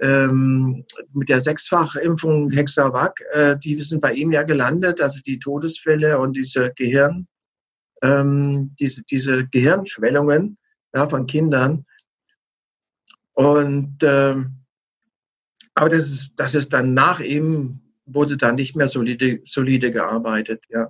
[0.00, 3.20] ähm, mit der Sechsfachimpfung Hexavac.
[3.32, 7.26] Äh, die sind bei ihm ja gelandet, also die Todesfälle und diese Gehirn,
[8.02, 10.58] ähm, diese, diese Gehirnschwellungen
[10.94, 11.86] ja, von Kindern.
[13.32, 14.56] Und ähm,
[15.74, 20.64] aber das ist, das ist dann nach ihm wurde dann nicht mehr solide, solide gearbeitet.
[20.70, 20.88] Ja.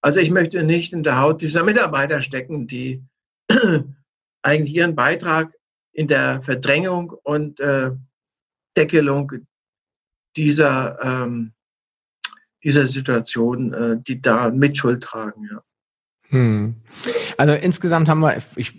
[0.00, 3.02] Also ich möchte nicht in der Haut dieser Mitarbeiter stecken, die
[4.42, 5.52] eigentlich ihren Beitrag
[5.92, 7.90] in der Verdrängung und äh,
[8.76, 9.32] Deckelung
[10.36, 11.52] dieser, ähm,
[12.64, 15.48] dieser Situation, äh, die da Mitschuld tragen.
[15.50, 15.62] Ja.
[16.28, 16.76] Hm.
[17.36, 18.74] Also insgesamt haben wir, ich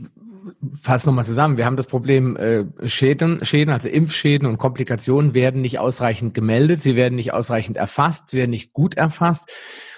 [0.80, 1.58] fasse nochmal zusammen.
[1.58, 6.82] Wir haben das Problem äh, Schäden, Schäden, also Impfschäden und Komplikationen werden nicht ausreichend gemeldet,
[6.82, 9.52] sie werden nicht ausreichend erfasst, sie werden nicht gut erfasst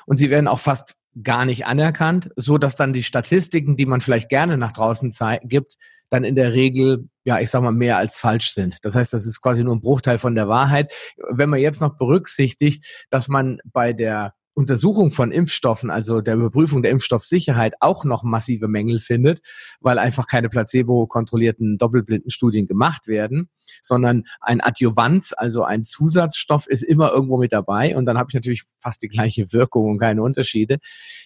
[0.06, 4.02] und sie werden auch fast gar nicht anerkannt, so dass dann die Statistiken, die man
[4.02, 5.76] vielleicht gerne nach draußen gibt,
[6.10, 8.78] dann in der Regel ja, ich sag mal, mehr als falsch sind.
[8.84, 10.94] Das heißt, das ist quasi nur ein Bruchteil von der Wahrheit.
[11.30, 16.82] Wenn man jetzt noch berücksichtigt, dass man bei der Untersuchung von Impfstoffen, also der Überprüfung
[16.82, 19.42] der Impfstoffsicherheit, auch noch massive Mängel findet,
[19.82, 23.50] weil einfach keine placebo-kontrollierten doppelblinden Studien gemacht werden,
[23.82, 28.34] sondern ein Adjuvant, also ein Zusatzstoff, ist immer irgendwo mit dabei und dann habe ich
[28.34, 30.78] natürlich fast die gleiche Wirkung und keine Unterschiede.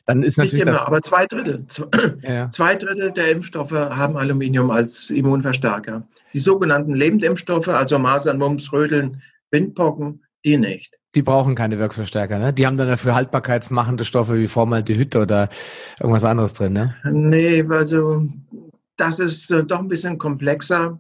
[0.06, 1.66] Dann ist natürlich Nicht immer, das, aber zwei Drittel,
[2.24, 2.50] ja.
[2.50, 6.08] zwei Drittel der Impfstoffe haben Aluminium als Immunverstärker.
[6.34, 10.99] Die sogenannten Lebendimpfstoffe, also Masern, Mumps, Röteln, Windpocken, die nicht.
[11.16, 12.54] Die brauchen keine Wirkverstärker, ne?
[12.54, 15.50] Die haben dann dafür haltbarkeitsmachende Stoffe wie Formaldehyd oder
[16.00, 16.96] irgendwas anderes drin, ne?
[17.04, 18.28] Nee, also
[18.98, 21.00] das ist äh, doch ein bisschen komplexer.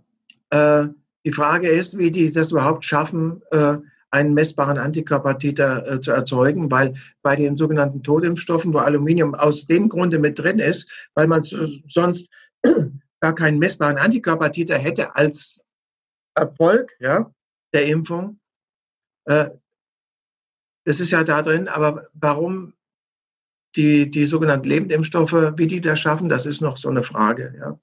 [0.49, 0.87] Äh,
[1.25, 3.77] die Frage ist, wie die das überhaupt schaffen, äh,
[4.11, 9.89] einen messbaren Antikörpertiter äh, zu erzeugen, weil bei den sogenannten Totimpfstoffen, wo Aluminium aus dem
[9.89, 12.27] Grunde mit drin ist, weil man sonst
[13.19, 15.59] gar keinen messbaren Antikörpertiter hätte als
[16.35, 17.31] Erfolg ja,
[17.73, 18.39] der Impfung,
[19.25, 19.49] äh,
[20.85, 22.73] das ist ja da drin, aber warum
[23.75, 27.79] die, die sogenannten Lebendimpfstoffe, wie die das schaffen, das ist noch so eine Frage, ja,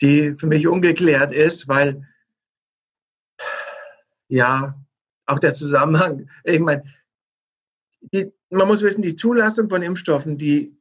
[0.00, 2.06] die für mich ungeklärt ist, weil
[4.28, 4.74] ja,
[5.26, 6.84] auch der Zusammenhang, ich meine,
[8.12, 10.76] die, man muss wissen, die Zulassung von Impfstoffen, die,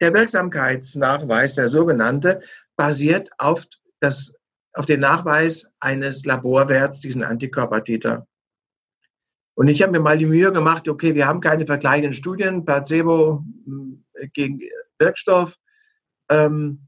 [0.00, 2.40] der Wirksamkeitsnachweis, der sogenannte,
[2.76, 3.66] basiert auf,
[4.00, 4.34] das,
[4.72, 8.26] auf den Nachweis eines Laborwerts, diesen Antikörpertiter.
[9.58, 13.44] Und ich habe mir mal die Mühe gemacht, okay, wir haben keine vergleichenden Studien, Placebo
[14.12, 14.60] äh, gegen
[15.00, 15.58] Wirkstoff.
[16.30, 16.86] Ähm,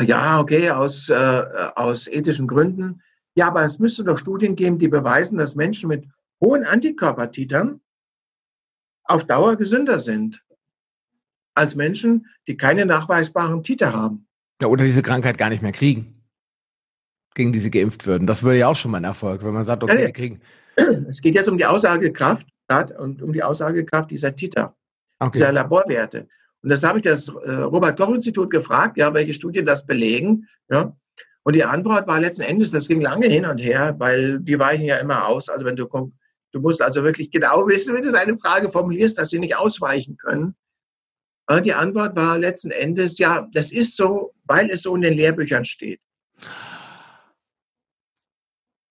[0.00, 1.44] ja, okay, aus, äh,
[1.76, 3.02] aus ethischen Gründen.
[3.36, 6.08] Ja, aber es müsste doch Studien geben, die beweisen, dass Menschen mit
[6.40, 7.80] hohen Antikörpertitern
[9.04, 10.42] auf Dauer gesünder sind
[11.54, 14.26] als Menschen, die keine nachweisbaren Titer haben.
[14.60, 16.20] Ja, oder diese Krankheit gar nicht mehr kriegen,
[17.36, 18.26] gegen die sie geimpft würden.
[18.26, 20.40] Das wäre ja auch schon mal ein Erfolg, wenn man sagt, okay, ja, die kriegen
[21.08, 22.46] es geht jetzt um die Aussagekraft
[22.98, 24.76] und um die Aussagekraft dieser Titer,
[25.18, 25.32] okay.
[25.34, 26.28] dieser Laborwerte.
[26.62, 30.48] Und das habe ich das äh, Robert-Koch-Institut gefragt, ja, welche Studien das belegen.
[30.70, 30.96] Ja.
[31.44, 34.84] Und die Antwort war letzten Endes, das ging lange hin und her, weil die weichen
[34.84, 35.48] ja immer aus.
[35.48, 35.86] Also wenn du
[36.52, 40.16] du musst also wirklich genau wissen, wenn du deine Frage formulierst, dass sie nicht ausweichen
[40.16, 40.54] können.
[41.50, 45.14] Und die Antwort war letzten Endes, ja, das ist so, weil es so in den
[45.14, 46.00] Lehrbüchern steht.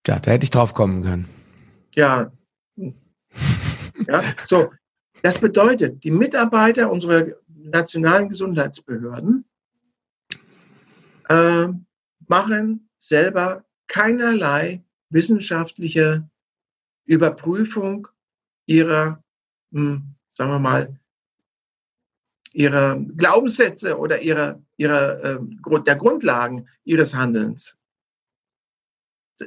[0.08, 1.37] Ja, da hätte ich drauf kommen können.
[1.98, 2.32] Ja.
[2.76, 4.72] ja, so.
[5.24, 9.46] Das bedeutet, die Mitarbeiter unserer nationalen Gesundheitsbehörden
[11.28, 11.68] äh,
[12.28, 16.30] machen selber keinerlei wissenschaftliche
[17.06, 18.08] Überprüfung
[18.68, 19.24] ihrer,
[19.72, 21.00] mh, hm, sagen wir mal,
[22.54, 27.76] ihrer Glaubenssätze oder ihrer, ihrer, äh, der Grundlagen ihres Handelns.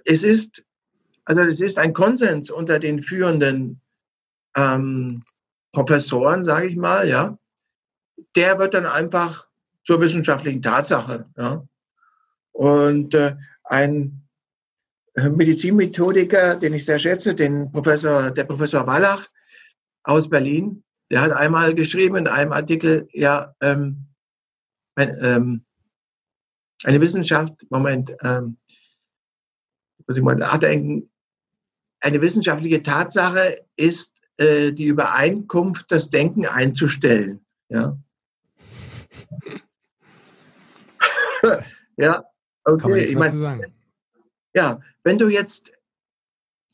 [0.04, 0.64] Es ist
[1.30, 3.80] also es ist ein Konsens unter den führenden
[4.56, 5.22] ähm,
[5.72, 7.38] Professoren, sage ich mal, ja.
[8.34, 9.46] Der wird dann einfach
[9.84, 11.30] zur wissenschaftlichen Tatsache.
[11.36, 11.64] Ja.
[12.50, 14.26] Und äh, ein
[15.14, 19.28] Medizinmethodiker, den ich sehr schätze, den Professor, der Professor Wallach
[20.02, 24.08] aus Berlin, der hat einmal geschrieben in einem Artikel, ja, ähm,
[24.96, 25.64] ein, ähm,
[26.82, 28.56] eine Wissenschaft, Moment, ähm,
[30.08, 31.09] muss ich mal nachdenken,
[32.00, 37.44] eine wissenschaftliche Tatsache ist äh, die Übereinkunft, das Denken einzustellen.
[37.68, 37.98] Ja,
[41.96, 42.24] ja
[42.64, 43.04] okay.
[43.04, 43.72] ich meine,
[44.54, 45.72] ja, wenn du jetzt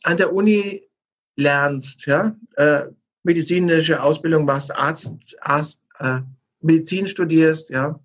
[0.02, 0.88] an der Uni
[1.36, 2.86] lernst, ja, äh,
[3.22, 6.20] medizinische Ausbildung machst, Arzt, Arzt äh,
[6.60, 8.00] Medizin studierst, ja,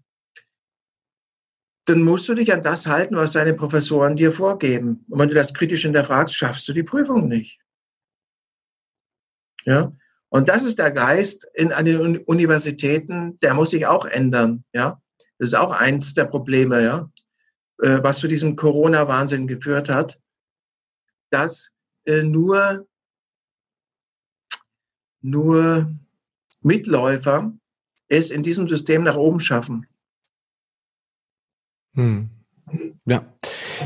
[1.91, 5.05] dann musst du dich an das halten, was deine Professoren dir vorgeben.
[5.09, 7.59] Und wenn du das kritisch hinterfragst, schaffst du die Prüfung nicht.
[9.65, 9.91] Ja?
[10.29, 14.63] Und das ist der Geist in, an den Universitäten, der muss sich auch ändern.
[14.71, 15.01] Ja?
[15.37, 17.11] Das ist auch eins der Probleme, ja?
[17.81, 20.17] Äh, was zu diesem Corona-Wahnsinn geführt hat,
[21.29, 21.71] dass
[22.05, 22.87] äh, nur,
[25.19, 25.91] nur
[26.61, 27.51] Mitläufer
[28.07, 29.87] es in diesem System nach oben schaffen.
[31.93, 32.29] Hm.
[33.05, 33.25] Ja,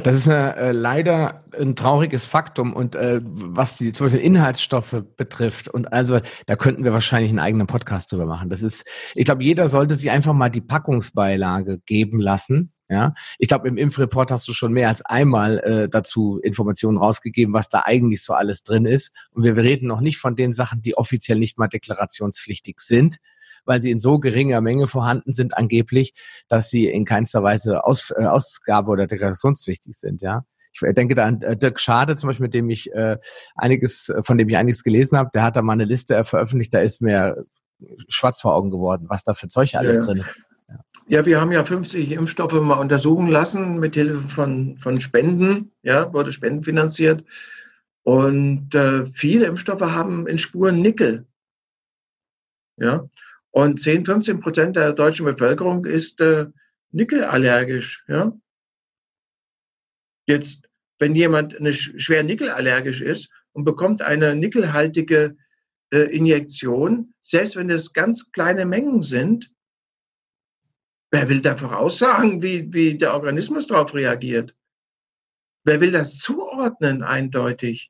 [0.04, 5.70] das ist äh, leider ein trauriges Faktum und äh, was die zum Beispiel Inhaltsstoffe betrifft
[5.70, 8.50] und also da könnten wir wahrscheinlich einen eigenen Podcast drüber machen.
[8.50, 8.86] Das ist,
[9.16, 12.72] ich glaube, jeder sollte sich einfach mal die Packungsbeilage geben lassen.
[12.88, 17.52] Ja, ich glaube, im Impfreport hast du schon mehr als einmal äh, dazu Informationen rausgegeben,
[17.52, 19.12] was da eigentlich so alles drin ist.
[19.32, 23.18] Und wir reden noch nicht von den Sachen, die offiziell nicht mal deklarationspflichtig sind
[23.66, 26.14] weil sie in so geringer Menge vorhanden sind, angeblich,
[26.48, 30.46] dass sie in keinster Weise Aus, äh, Ausgabe- oder deklarationspflichtig sind, ja.
[30.74, 33.18] Ich denke da an äh, Dirk Schade, zum Beispiel, mit dem ich äh,
[33.56, 36.80] einiges, von dem ich einiges gelesen habe, der hat da mal eine Liste veröffentlicht, da
[36.80, 37.46] ist mir
[38.08, 40.02] schwarz vor Augen geworden, was da für Zeug alles ja.
[40.04, 40.38] drin ist.
[40.68, 40.76] Ja.
[41.08, 41.26] ja.
[41.26, 46.32] wir haben ja 50 Impfstoffe mal untersuchen lassen mit Hilfe von, von Spenden, ja, wurde
[46.32, 47.24] spendenfinanziert.
[48.04, 51.26] Und äh, viele Impfstoffe haben in Spuren Nickel.
[52.78, 53.06] Ja,
[53.56, 56.48] und 10, 15 Prozent der deutschen Bevölkerung ist äh,
[56.92, 58.04] nickelallergisch.
[58.10, 58.38] Ja,
[60.28, 60.68] jetzt,
[61.00, 65.38] wenn jemand eine schwer nickelallergisch ist und bekommt eine nickelhaltige
[65.94, 69.50] äh, Injektion, selbst wenn es ganz kleine Mengen sind,
[71.12, 74.54] wer will da voraussagen, wie, wie der Organismus darauf reagiert?
[75.64, 77.90] Wer will das zuordnen eindeutig?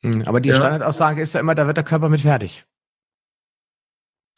[0.00, 0.54] Hm, aber die ja.
[0.54, 2.64] Standardaussage ist ja immer, da wird der Körper mit fertig.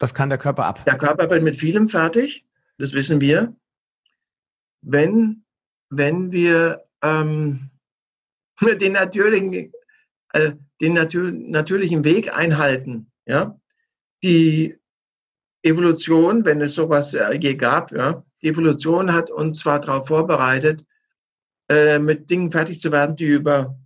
[0.01, 0.83] Das kann der Körper ab.
[0.85, 2.43] Der Körper wird mit vielem fertig,
[2.79, 3.55] das wissen wir.
[4.81, 5.45] Wenn,
[5.91, 7.69] wenn wir ähm,
[8.81, 9.71] den natürlichen,
[10.33, 13.61] äh, den natür natürlichen Weg einhalten, ja,
[14.23, 14.75] die
[15.61, 20.83] Evolution, wenn es sowas äh, je gab, ja, die Evolution hat uns zwar darauf vorbereitet,
[21.69, 23.77] äh, mit Dingen fertig zu werden, die über,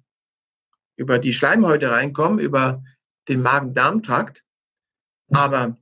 [0.95, 2.81] über die Schleimhäute reinkommen, über
[3.27, 4.45] den Magen-Darm-Trakt,
[5.33, 5.75] aber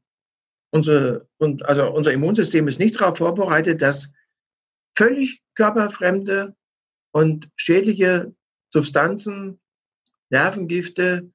[0.73, 4.11] unsere, und, also unser Immunsystem ist nicht darauf vorbereitet, dass
[4.97, 6.55] völlig körperfremde
[7.11, 8.35] und schädliche
[8.71, 9.61] Substanzen,
[10.29, 11.31] Nervengifte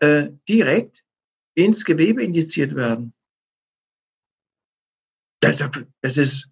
[0.00, 1.02] äh, direkt
[1.54, 3.14] ins Gewebe injiziert werden.
[5.40, 5.64] Das,
[6.02, 6.50] das ist,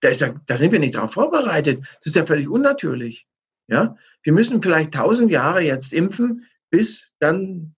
[0.00, 1.80] da, ist, da sind wir nicht darauf vorbereitet.
[1.80, 3.26] Das ist ja völlig unnatürlich.
[3.66, 3.96] Ja?
[4.22, 7.74] Wir müssen vielleicht tausend Jahre jetzt impfen, bis dann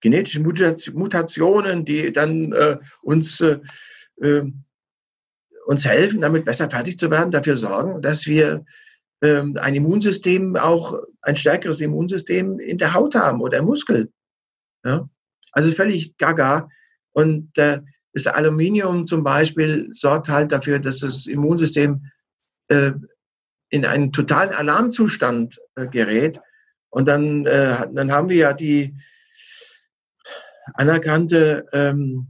[0.00, 3.58] genetische Mutationen, die dann äh, uns, äh,
[4.20, 4.44] äh,
[5.66, 8.64] uns helfen, damit besser fertig zu werden, dafür sorgen, dass wir
[9.20, 14.10] äh, ein Immunsystem, auch ein stärkeres Immunsystem in der Haut haben oder im Muskel.
[14.84, 15.08] Ja?
[15.52, 16.68] Also völlig gaga.
[17.12, 17.80] Und äh,
[18.12, 22.06] das Aluminium zum Beispiel sorgt halt dafür, dass das Immunsystem
[22.68, 22.92] äh,
[23.70, 26.40] in einen totalen Alarmzustand äh, gerät.
[26.90, 28.96] Und dann, dann haben wir ja die,
[30.74, 32.28] anerkannte ähm,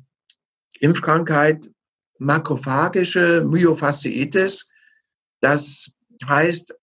[0.81, 1.71] Impfkrankheit
[2.19, 4.69] makrophagische Myofasziitis.
[5.41, 5.93] Das
[6.27, 6.75] heißt,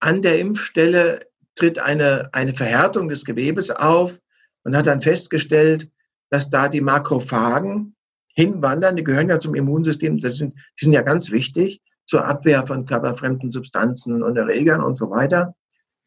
[0.00, 1.20] an der Impfstelle
[1.54, 4.18] tritt eine, eine Verhärtung des Gewebes auf
[4.64, 5.90] und hat dann festgestellt,
[6.30, 7.94] dass da die Makrophagen
[8.34, 12.66] hinwandern, die gehören ja zum Immunsystem, das sind, die sind ja ganz wichtig zur Abwehr
[12.66, 15.54] von körperfremden Substanzen und Erregern und so weiter,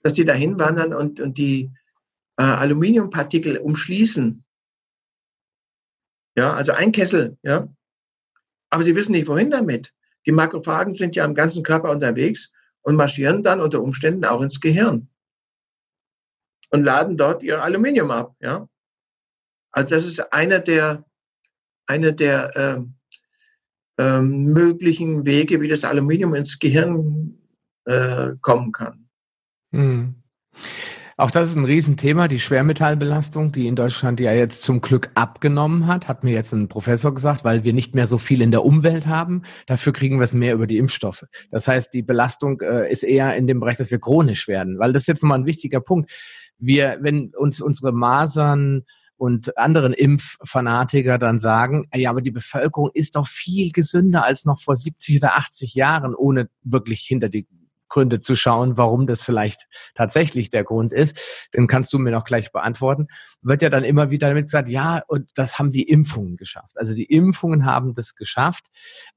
[0.01, 1.71] dass die da hinwandern und, und die
[2.37, 4.43] äh, Aluminiumpartikel umschließen
[6.35, 7.67] ja, also ein Kessel, ja.
[8.69, 9.93] Aber sie wissen nicht, wohin damit.
[10.25, 14.59] Die Makrophagen sind ja am ganzen Körper unterwegs und marschieren dann unter Umständen auch ins
[14.59, 15.09] Gehirn
[16.73, 18.67] und laden dort ihr Aluminium ab, ja.
[19.71, 21.05] Also das ist einer der,
[21.85, 27.37] eine der äh, äh, möglichen Wege, wie das Aluminium ins Gehirn
[27.85, 29.07] äh, kommen kann.
[29.71, 30.15] Hm.
[31.23, 35.87] Auch das ist ein Riesenthema, die Schwermetallbelastung, die in Deutschland ja jetzt zum Glück abgenommen
[35.87, 38.65] hat, hat mir jetzt ein Professor gesagt, weil wir nicht mehr so viel in der
[38.65, 39.43] Umwelt haben.
[39.65, 41.23] Dafür kriegen wir es mehr über die Impfstoffe.
[41.49, 44.91] Das heißt, die Belastung äh, ist eher in dem Bereich, dass wir chronisch werden, weil
[44.91, 46.11] das ist jetzt nochmal ein wichtiger Punkt.
[46.57, 48.83] Wir, wenn uns unsere Masern
[49.15, 54.59] und anderen Impffanatiker dann sagen, ja, aber die Bevölkerung ist doch viel gesünder als noch
[54.59, 57.47] vor 70 oder 80 Jahren, ohne wirklich hinter die
[57.93, 61.19] Gründe zu schauen, warum das vielleicht tatsächlich der Grund ist.
[61.53, 63.07] Den kannst du mir noch gleich beantworten.
[63.43, 66.77] Wird ja dann immer wieder damit gesagt, ja, und das haben die Impfungen geschafft.
[66.77, 68.65] Also die Impfungen haben das geschafft.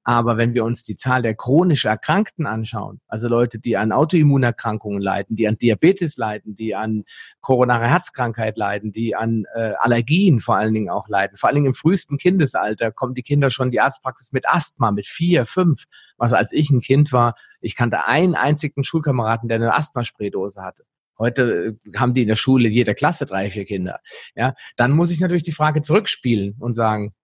[0.05, 5.01] Aber wenn wir uns die Zahl der chronisch Erkrankten anschauen, also Leute, die an Autoimmunerkrankungen
[5.01, 7.05] leiden, die an Diabetes leiden, die an
[7.41, 11.69] koronare Herzkrankheit leiden, die an äh, Allergien vor allen Dingen auch leiden, vor allen Dingen
[11.69, 15.85] im frühesten Kindesalter kommen die Kinder schon in die Arztpraxis mit Asthma, mit vier, fünf,
[16.19, 20.85] was als ich ein Kind war, ich kannte einen einzigen Schulkameraden, der eine Asthmaspraydose hatte.
[21.19, 24.01] Heute äh, haben die in der Schule jeder Klasse drei, vier Kinder.
[24.35, 27.15] Ja, dann muss ich natürlich die Frage zurückspielen und sagen,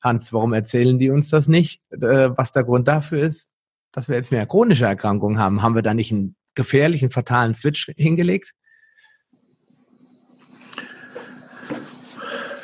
[0.00, 1.82] Hans, warum erzählen die uns das nicht?
[1.90, 3.50] Äh, was der Grund dafür ist,
[3.92, 5.62] dass wir jetzt mehr chronische Erkrankungen haben.
[5.62, 8.54] Haben wir da nicht einen gefährlichen, fatalen Switch hingelegt?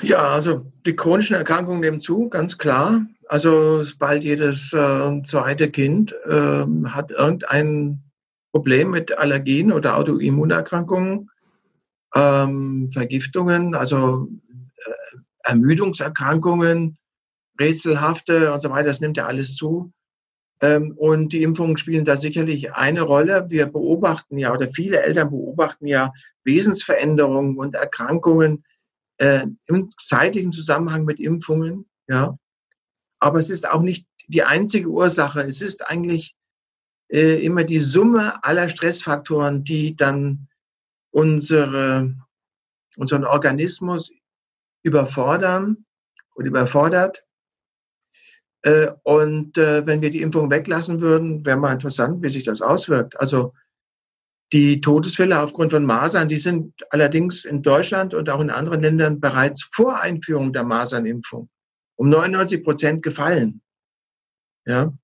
[0.03, 3.07] Ja, also die chronischen Erkrankungen nehmen zu, ganz klar.
[3.29, 8.03] Also bald jedes äh, zweite Kind äh, hat irgendein
[8.53, 11.31] Problem mit Allergien oder Autoimmunerkrankungen,
[12.15, 16.97] ähm, Vergiftungen, also äh, Ermüdungserkrankungen,
[17.61, 19.93] rätselhafte und so weiter, das nimmt ja alles zu.
[20.63, 23.51] Ähm, und die Impfungen spielen da sicherlich eine Rolle.
[23.51, 26.13] Wir beobachten ja, oder viele Eltern beobachten ja
[26.45, 28.65] Wesensveränderungen und Erkrankungen
[29.19, 31.87] äh, im zeitlichen Zusammenhang mit Impfungen.
[32.09, 32.39] Ja.
[33.19, 35.41] Aber es ist auch nicht die einzige Ursache.
[35.43, 36.37] Es ist eigentlich
[37.09, 40.49] äh, immer die Summe aller Stressfaktoren, die dann
[41.11, 42.15] unsere,
[42.97, 44.13] unseren Organismus
[44.83, 45.85] überfordern
[46.35, 47.27] und überfordert
[48.67, 52.63] äh, und äh, wenn wir die Impfung weglassen würden, wäre mal interessant, wie sich das
[52.63, 53.19] auswirkt.
[53.21, 53.55] Also
[54.53, 59.21] die Todesfälle aufgrund von Masern, die sind allerdings in Deutschland und auch in anderen Ländern
[59.21, 61.49] bereits vor Einführung der Masernimpfung
[61.97, 63.61] um 99 Prozent gefallen.
[64.65, 64.97] Ja.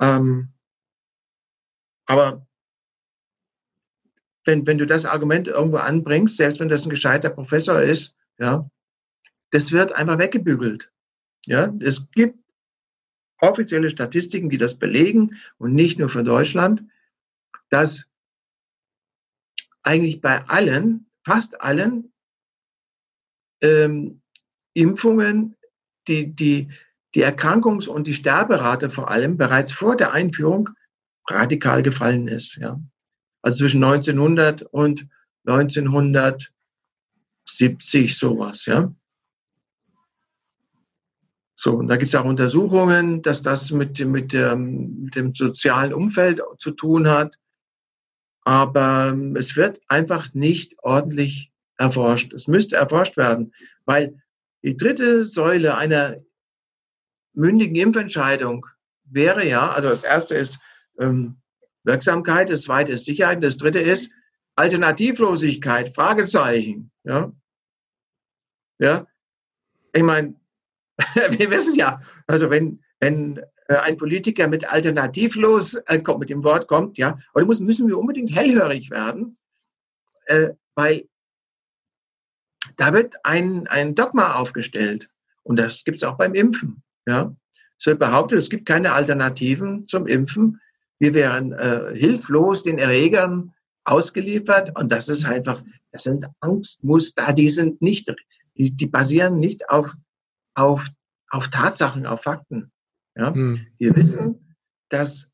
[0.00, 0.52] Ähm,
[2.06, 2.46] aber
[4.44, 8.68] wenn, wenn du das Argument irgendwo anbringst, selbst wenn das ein gescheiter Professor ist, ja,
[9.50, 10.92] das wird einfach weggebügelt.
[11.46, 12.38] Ja, es gibt
[13.38, 16.84] offizielle Statistiken, die das belegen und nicht nur für Deutschland,
[17.68, 18.12] dass
[19.82, 22.12] eigentlich bei allen, fast allen
[23.60, 24.22] ähm,
[24.74, 25.56] Impfungen
[26.08, 26.68] die, die,
[27.14, 30.70] die Erkrankungs- und die Sterberate vor allem bereits vor der Einführung
[31.28, 32.56] radikal gefallen ist.
[32.56, 32.80] Ja.
[33.42, 35.08] Also zwischen 1900 und
[35.46, 38.66] 1970 sowas.
[38.66, 38.94] Ja.
[41.56, 45.94] So, und da gibt es auch Untersuchungen, dass das mit, mit, dem, mit dem sozialen
[45.94, 47.38] Umfeld zu tun hat.
[48.42, 52.34] Aber ähm, es wird einfach nicht ordentlich erforscht.
[52.34, 53.54] Es müsste erforscht werden,
[53.86, 54.20] weil
[54.64, 56.16] die dritte Säule einer
[57.34, 58.66] mündigen Impfentscheidung
[59.04, 60.58] wäre ja, also das erste ist
[60.98, 61.36] ähm,
[61.82, 64.10] Wirksamkeit, das zweite ist Sicherheit, das dritte ist
[64.56, 66.90] Alternativlosigkeit, Fragezeichen.
[67.04, 67.30] Ja,
[68.78, 69.06] ja.
[69.92, 70.34] Ich meine,
[71.14, 76.42] wir wissen ja, also wenn, wenn äh, ein Politiker mit alternativlos äh, kommt, mit dem
[76.42, 79.36] Wort kommt, ja, oder müssen wir unbedingt hellhörig werden,
[80.24, 81.06] äh, weil
[82.76, 85.08] da wird ein, ein Dogma aufgestellt.
[85.42, 86.82] Und das gibt es auch beim Impfen.
[87.06, 87.34] Ja.
[87.78, 90.60] Es wird behauptet, es gibt keine Alternativen zum Impfen.
[90.98, 93.52] Wir wären äh, hilflos den Erregern
[93.84, 94.78] ausgeliefert.
[94.78, 98.14] Und das ist einfach, das sind Angstmuster, die sind nicht,
[98.56, 99.94] die, die basieren nicht auf
[100.54, 100.88] auf,
[101.30, 102.72] auf Tatsachen, auf Fakten.
[103.16, 103.34] Ja?
[103.34, 103.66] Hm.
[103.78, 104.56] Wir wissen,
[104.88, 105.30] dass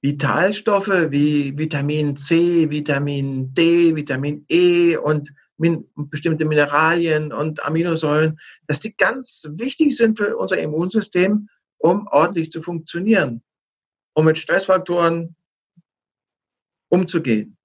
[0.00, 8.80] Vitalstoffe wie Vitamin C, Vitamin D, Vitamin E und min bestimmte Mineralien und Aminosäuren, dass
[8.80, 11.48] die ganz wichtig sind für unser Immunsystem,
[11.78, 13.42] um ordentlich zu funktionieren,
[14.14, 15.36] um mit Stressfaktoren
[16.88, 17.56] umzugehen.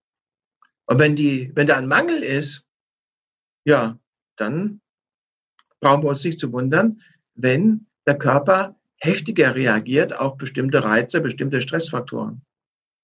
[0.85, 2.65] Und wenn die, wenn da ein Mangel ist,
[3.65, 3.99] ja,
[4.35, 4.81] dann
[5.79, 7.01] brauchen wir uns nicht zu wundern,
[7.35, 12.41] wenn der Körper heftiger reagiert auf bestimmte Reize, bestimmte Stressfaktoren.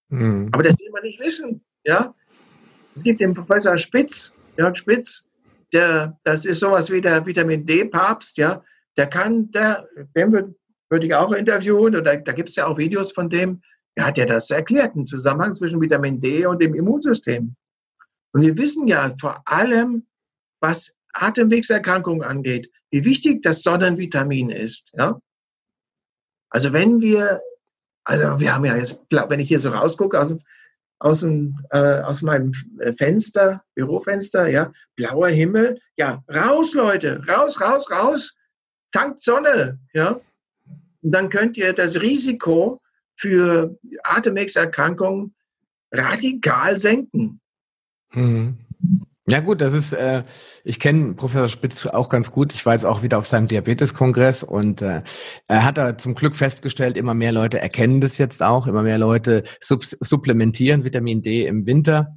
[0.09, 0.49] Mhm.
[0.51, 1.63] Aber das will man nicht wissen.
[1.83, 2.13] Ja?
[2.95, 5.27] Es gibt den Professor Spitz, Jörg Spitz,
[5.73, 8.63] der, das ist sowas wie der Vitamin D-Papst, ja,
[8.97, 10.55] der kann, der, den würde
[10.89, 13.61] würd ich auch interviewen, oder da gibt es ja auch Videos von dem,
[13.97, 17.55] der hat ja das erklärt, einen Zusammenhang zwischen Vitamin D und dem Immunsystem.
[18.33, 20.05] Und wir wissen ja vor allem,
[20.59, 24.91] was Atemwegserkrankungen angeht, wie wichtig das Sonnenvitamin ist.
[24.97, 25.19] Ja?
[26.49, 27.41] Also wenn wir,
[28.03, 30.33] also wir haben ja jetzt, wenn ich hier so rausgucke aus,
[30.99, 32.53] aus, dem, äh, aus meinem
[32.97, 38.37] Fenster, Bürofenster, ja, blauer Himmel, ja, raus Leute, raus, raus, raus,
[38.91, 40.19] tankt Sonne, ja.
[41.01, 42.81] Und dann könnt ihr das Risiko
[43.15, 45.35] für Atemwegserkrankungen
[45.91, 47.39] radikal senken.
[48.11, 48.64] Mhm.
[49.27, 50.21] Ja gut, das ist, äh,
[50.63, 52.53] ich kenne Professor Spitz auch ganz gut.
[52.53, 55.01] Ich war jetzt auch wieder auf seinem Diabeteskongress und äh,
[55.47, 58.99] er hat da zum Glück festgestellt, immer mehr Leute erkennen das jetzt auch, immer mehr
[58.99, 62.13] Leute supplementieren Vitamin D im Winter,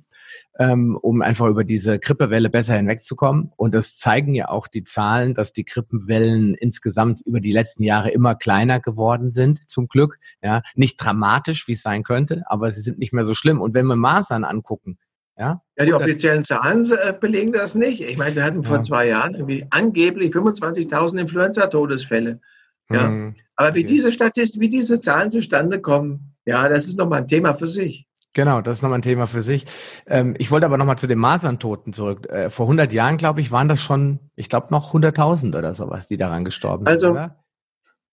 [0.59, 3.53] ähm, um einfach über diese Grippewelle besser hinwegzukommen.
[3.57, 8.11] Und das zeigen ja auch die Zahlen, dass die Grippenwellen insgesamt über die letzten Jahre
[8.11, 10.19] immer kleiner geworden sind, zum Glück.
[10.43, 13.63] Ja, nicht dramatisch, wie es sein könnte, aber sie sind nicht mehr so schlimm.
[13.63, 14.99] Und wenn wir Masern angucken,
[15.39, 18.01] ja, ja die offiziellen Zahlen äh, belegen das nicht.
[18.01, 18.83] Ich meine, wir hatten vor ja.
[18.83, 22.41] zwei Jahren irgendwie angeblich 25.000 Influenza-Todesfälle.
[22.91, 23.09] Ja.
[23.09, 23.37] Mhm.
[23.57, 23.95] Aber wie okay.
[23.95, 28.07] diese Statistik, wie diese Zahlen zustande kommen, ja, das ist nochmal ein Thema für sich.
[28.35, 29.65] Genau, das ist nochmal ein Thema für sich.
[30.07, 32.29] Ähm, ich wollte aber nochmal zu den Maserntoten zurück.
[32.29, 36.07] Äh, vor 100 Jahren, glaube ich, waren das schon, ich glaube, noch 100.000 oder sowas,
[36.07, 36.89] die daran gestorben sind.
[36.89, 37.43] Also, oder?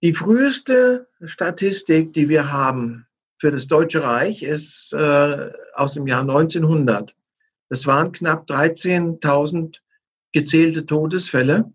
[0.03, 3.05] die früheste Statistik, die wir haben,
[3.37, 7.14] für das Deutsche Reich ist äh, aus dem Jahr 1900.
[7.69, 9.79] Das waren knapp 13.000
[10.31, 11.73] gezählte Todesfälle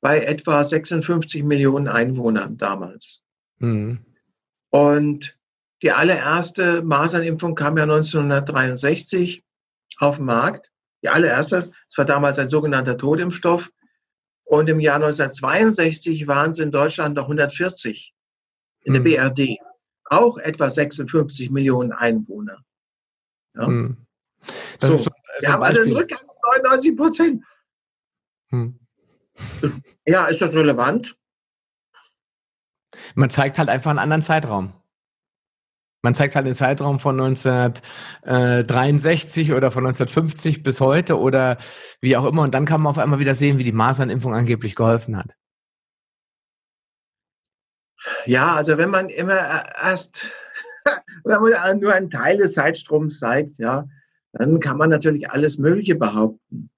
[0.00, 3.22] bei etwa 56 Millionen Einwohnern damals.
[3.58, 4.04] Mhm.
[4.70, 5.38] Und
[5.82, 9.44] die allererste Masernimpfung kam ja 1963
[9.98, 10.70] auf den Markt.
[11.02, 13.70] Die allererste, es war damals ein sogenannter Todimpfstoff.
[14.44, 18.14] Und im Jahr 1962 waren es in Deutschland noch 140
[18.82, 19.34] in der hm.
[19.34, 19.58] BRD.
[20.04, 22.58] Auch etwa 56 Millionen Einwohner.
[23.54, 23.68] Ja.
[24.42, 24.54] Hm.
[24.80, 25.10] So, so,
[25.40, 27.44] wir haben also einen Rückgang von 99 Prozent.
[28.50, 28.78] Hm.
[30.06, 31.16] Ja, ist das relevant?
[33.14, 34.72] Man zeigt halt einfach einen anderen Zeitraum.
[36.02, 41.58] Man zeigt halt den Zeitraum von 1963 oder von 1950 bis heute oder
[42.00, 42.40] wie auch immer.
[42.42, 45.36] Und dann kann man auf einmal wieder sehen, wie die Masernimpfung angeblich geholfen hat.
[48.24, 50.24] Ja, also wenn man immer erst,
[51.24, 53.86] wenn man nur einen Teil des Zeitstroms zeigt, ja,
[54.32, 56.70] dann kann man natürlich alles Mögliche behaupten.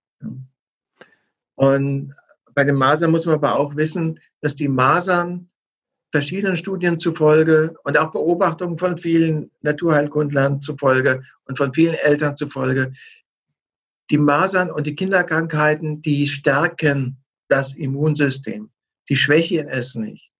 [1.55, 2.14] Und
[2.55, 5.48] bei den Masern muss man aber auch wissen, dass die Masern
[6.11, 12.92] verschiedenen Studien zufolge und auch Beobachtungen von vielen Naturheilkundlern zufolge und von vielen Eltern zufolge,
[14.11, 17.16] die Masern und die Kinderkrankheiten, die stärken
[17.48, 18.70] das Immunsystem.
[19.09, 20.30] Die schwächen es nicht.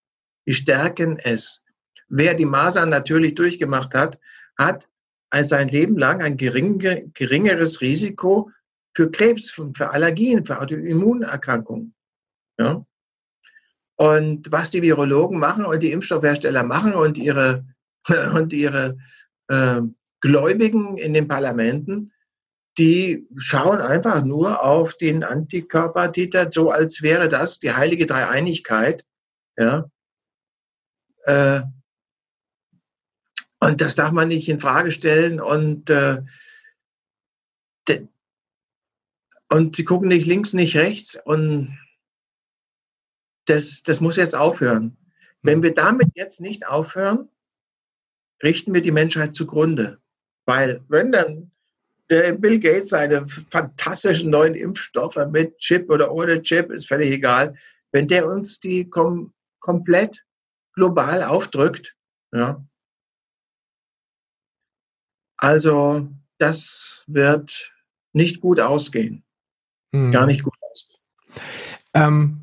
[0.47, 1.65] Die stärken es.
[2.09, 4.19] Wer die Masern natürlich durchgemacht hat,
[4.59, 4.89] hat
[5.41, 8.51] sein Leben lang ein geringeres Risiko
[8.95, 11.95] für Krebs, für Allergien, für Autoimmunerkrankungen.
[12.59, 12.85] Ja?
[13.97, 17.65] Und was die Virologen machen und die Impfstoffhersteller machen und ihre,
[18.35, 18.99] und ihre
[19.49, 19.81] äh,
[20.21, 22.13] Gläubigen in den Parlamenten,
[22.79, 29.05] die schauen einfach nur auf den Antikörpertiter, so als wäre das die heilige Dreieinigkeit.
[29.59, 29.91] Ja.
[31.25, 31.63] Äh,
[33.63, 35.41] und das darf man nicht in Frage stellen.
[35.41, 36.21] Und, äh,
[39.49, 41.17] und sie gucken nicht links, nicht rechts.
[41.25, 41.79] Und
[43.45, 44.97] das, das muss jetzt aufhören.
[45.43, 45.63] Wenn hm.
[45.63, 47.29] wir damit jetzt nicht aufhören,
[48.43, 50.01] richten wir die Menschheit zugrunde.
[50.45, 51.53] Weil wenn dann
[52.11, 57.55] der Bill Gates seine fantastischen neuen Impfstoffe mit Chip oder ohne Chip, ist völlig egal,
[57.93, 60.25] wenn der uns die kom komplett
[60.75, 61.95] global aufdrückt,
[62.33, 62.61] ja,
[65.43, 67.75] also das wird
[68.13, 69.25] nicht gut ausgehen.
[69.93, 70.13] Hm.
[70.13, 71.01] Gar nicht gut ausgehen.
[71.95, 72.42] Ähm,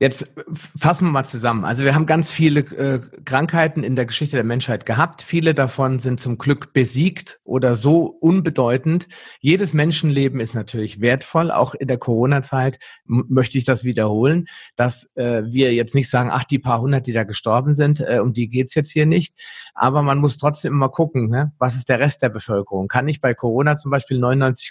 [0.00, 1.64] Jetzt fassen wir mal zusammen.
[1.64, 5.22] Also wir haben ganz viele äh, Krankheiten in der Geschichte der Menschheit gehabt.
[5.22, 9.08] Viele davon sind zum Glück besiegt oder so unbedeutend.
[9.40, 11.50] Jedes Menschenleben ist natürlich wertvoll.
[11.50, 14.46] Auch in der Corona-Zeit möchte ich das wiederholen,
[14.76, 18.20] dass äh, wir jetzt nicht sagen, ach, die paar hundert, die da gestorben sind, äh,
[18.22, 19.34] um die geht's jetzt hier nicht.
[19.74, 21.52] Aber man muss trotzdem immer gucken, ne?
[21.58, 22.86] was ist der Rest der Bevölkerung?
[22.86, 24.70] Kann ich bei Corona zum Beispiel 99,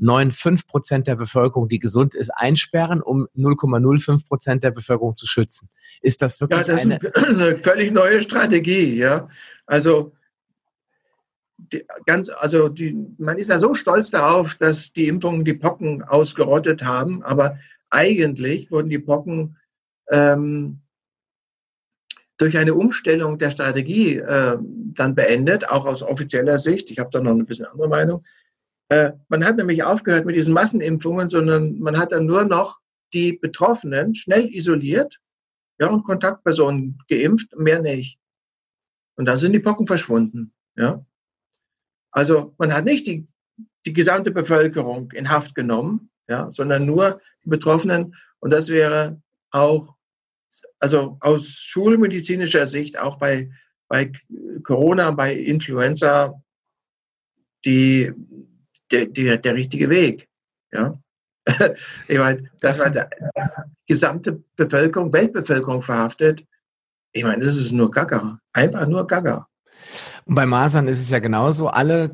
[0.00, 5.68] 0,95 Prozent der Bevölkerung, die gesund ist, einsperren, um 0,05 Prozent der Bevölkerung zu schützen.
[6.00, 8.96] Ist das wirklich ja, das eine, ist eine völlig neue Strategie?
[8.96, 9.28] Ja,
[9.66, 10.12] also
[11.58, 16.02] die, ganz, also die, man ist ja so stolz darauf, dass die Impfungen die Pocken
[16.02, 17.58] ausgerottet haben, aber
[17.90, 19.56] eigentlich wurden die Pocken
[20.10, 20.80] ähm,
[22.38, 24.56] durch eine Umstellung der Strategie äh,
[24.94, 26.90] dann beendet, auch aus offizieller Sicht.
[26.90, 28.24] Ich habe da noch ein bisschen andere Meinung.
[28.90, 32.80] Äh, man hat nämlich aufgehört mit diesen Massenimpfungen, sondern man hat dann nur noch
[33.12, 35.20] die Betroffenen schnell isoliert
[35.78, 38.18] ja, und Kontaktpersonen geimpft, mehr nicht.
[39.16, 40.52] Und dann sind die Pocken verschwunden.
[40.76, 41.04] Ja.
[42.10, 43.28] Also man hat nicht die,
[43.86, 48.16] die gesamte Bevölkerung in Haft genommen, ja, sondern nur die Betroffenen.
[48.40, 49.22] Und das wäre
[49.52, 49.94] auch,
[50.80, 53.52] also aus schulmedizinischer Sicht, auch bei,
[53.86, 54.10] bei
[54.64, 56.42] Corona, bei Influenza,
[57.64, 58.12] die
[58.90, 60.28] der, der, der richtige Weg.
[60.72, 60.98] Ja?
[62.08, 63.00] ich meine, das war die
[63.86, 66.44] gesamte Bevölkerung, Weltbevölkerung verhaftet.
[67.12, 68.38] Ich meine, das ist nur Gaga.
[68.52, 69.48] Einfach nur Gaga.
[70.24, 71.68] Und bei Masern ist es ja genauso.
[71.68, 72.04] Alle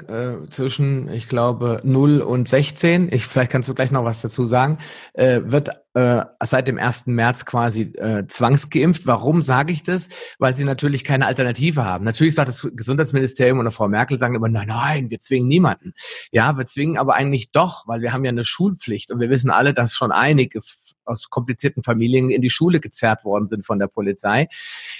[0.44, 4.46] äh, zwischen, ich glaube, 0 und 16, ich, vielleicht kannst du gleich noch was dazu
[4.46, 4.78] sagen,
[5.14, 7.06] äh, wird äh, seit dem 1.
[7.06, 9.06] März quasi äh, zwangsgeimpft.
[9.06, 10.08] Warum sage ich das?
[10.38, 12.04] Weil sie natürlich keine Alternative haben.
[12.04, 15.94] Natürlich sagt das Gesundheitsministerium oder Frau Merkel sagen immer, nein, nein, wir zwingen niemanden.
[16.32, 19.50] Ja, wir zwingen aber eigentlich doch, weil wir haben ja eine Schulpflicht und wir wissen
[19.50, 20.60] alle, dass schon einige
[21.06, 24.48] aus komplizierten Familien in die Schule gezerrt worden sind von der Polizei.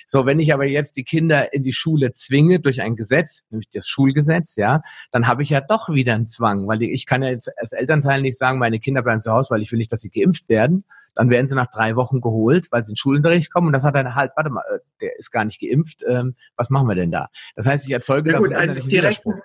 [0.07, 3.69] So, wenn ich aber jetzt die Kinder in die Schule zwinge durch ein Gesetz, nämlich
[3.71, 7.31] das Schulgesetz, ja, dann habe ich ja doch wieder einen Zwang, weil ich kann ja
[7.31, 10.01] jetzt als Elternteil nicht sagen, meine Kinder bleiben zu Hause, weil ich will nicht, dass
[10.01, 10.85] sie geimpft werden.
[11.15, 13.95] Dann werden sie nach drei Wochen geholt, weil sie in Schulunterricht kommen und das hat
[13.95, 17.11] dann halt, warte mal, äh, der ist gar nicht geimpft, ähm, was machen wir denn
[17.11, 17.29] da?
[17.55, 19.41] Das heißt, ich erzeuge ja, gut, das einen direkten,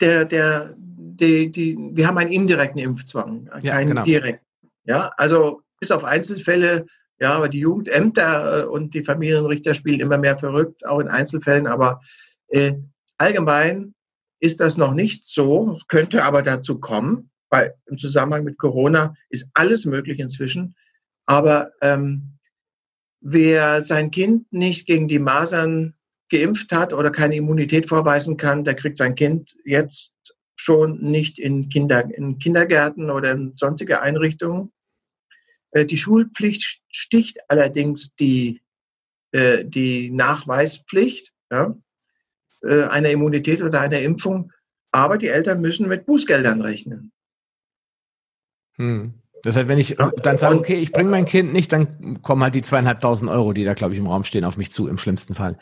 [0.00, 4.02] der, der, die, die, wir haben einen indirekten Impfzwang, ja, keinen genau.
[4.04, 4.44] direkten.
[4.84, 6.86] Ja, also bis auf Einzelfälle,
[7.18, 11.66] ja, aber die Jugendämter äh, und die Familienrichter spielen immer mehr verrückt, auch in Einzelfällen.
[11.66, 12.00] Aber
[12.48, 12.74] äh,
[13.18, 13.94] allgemein
[14.40, 19.48] ist das noch nicht so, könnte aber dazu kommen, weil im Zusammenhang mit Corona ist
[19.54, 20.74] alles möglich inzwischen.
[21.24, 22.38] Aber ähm,
[23.20, 25.94] wer sein Kind nicht gegen die Masern
[26.28, 30.14] geimpft hat oder keine Immunität vorweisen kann, der kriegt sein Kind jetzt
[30.56, 34.72] schon nicht in, Kinder, in Kindergärten oder in sonstige Einrichtungen.
[35.70, 38.62] Äh, die Schulpflicht sticht allerdings die,
[39.32, 41.76] äh, die Nachweispflicht ja,
[42.62, 44.52] äh, einer Immunität oder einer Impfung,
[44.92, 47.12] aber die Eltern müssen mit Bußgeldern rechnen.
[48.76, 49.14] Hm.
[49.42, 52.54] Das heißt, wenn ich dann sage, okay, ich bringe mein Kind nicht, dann kommen halt
[52.54, 55.34] die zweieinhalbtausend Euro, die da, glaube ich, im Raum stehen, auf mich zu, im schlimmsten
[55.34, 55.58] Fall.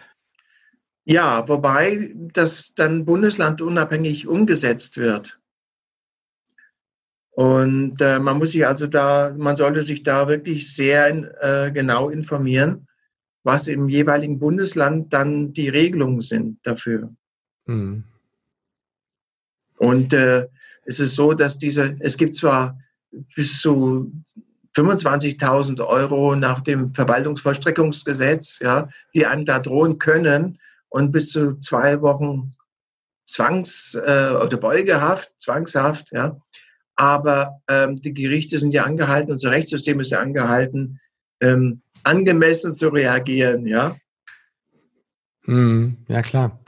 [1.04, 5.38] Ja, wobei das dann bundeslandunabhängig umgesetzt wird.
[7.34, 11.08] Und äh, man muss sich also da, man sollte sich da wirklich sehr
[11.42, 12.86] äh, genau informieren,
[13.42, 17.12] was im jeweiligen Bundesland dann die Regelungen sind dafür.
[17.66, 18.04] Mhm.
[19.78, 20.46] Und äh,
[20.84, 22.78] es ist so, dass diese, es gibt zwar
[23.34, 24.12] bis zu
[24.76, 30.58] 25.000 Euro nach dem Verwaltungsvollstreckungsgesetz, ja, die einem da drohen können
[30.88, 32.54] und bis zu zwei Wochen
[33.26, 36.36] Zwangs- äh, oder Beugehaft, Zwangshaft, ja.
[36.96, 41.00] Aber ähm, die Gerichte sind ja angehalten, unser Rechtssystem ist ja angehalten,
[41.40, 43.96] ähm, angemessen zu reagieren, ja.
[45.44, 46.60] Hm, ja, klar.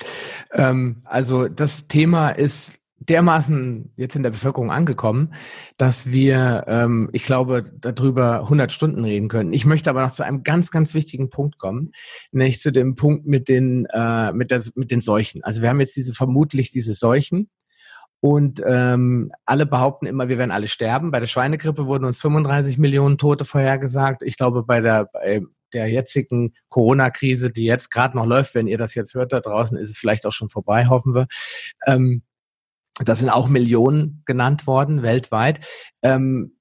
[0.52, 5.34] Ähm, also das Thema ist dermaßen jetzt in der Bevölkerung angekommen,
[5.76, 9.52] dass wir, ähm, ich glaube, darüber 100 Stunden reden können.
[9.52, 11.92] Ich möchte aber noch zu einem ganz, ganz wichtigen Punkt kommen,
[12.32, 15.44] nämlich zu dem Punkt mit den, äh, mit, der, mit den Seuchen.
[15.44, 17.48] Also wir haben jetzt diese vermutlich diese Seuchen
[18.20, 21.10] und ähm, alle behaupten immer, wir werden alle sterben.
[21.10, 24.22] Bei der Schweinegrippe wurden uns 35 Millionen Tote vorhergesagt.
[24.22, 25.42] Ich glaube, bei der bei
[25.72, 29.76] der jetzigen Corona-Krise, die jetzt gerade noch läuft, wenn ihr das jetzt hört da draußen,
[29.76, 31.26] ist es vielleicht auch schon vorbei, hoffen wir.
[31.86, 32.22] Ähm,
[33.04, 35.66] da sind auch Millionen genannt worden weltweit.
[36.02, 36.56] Ähm,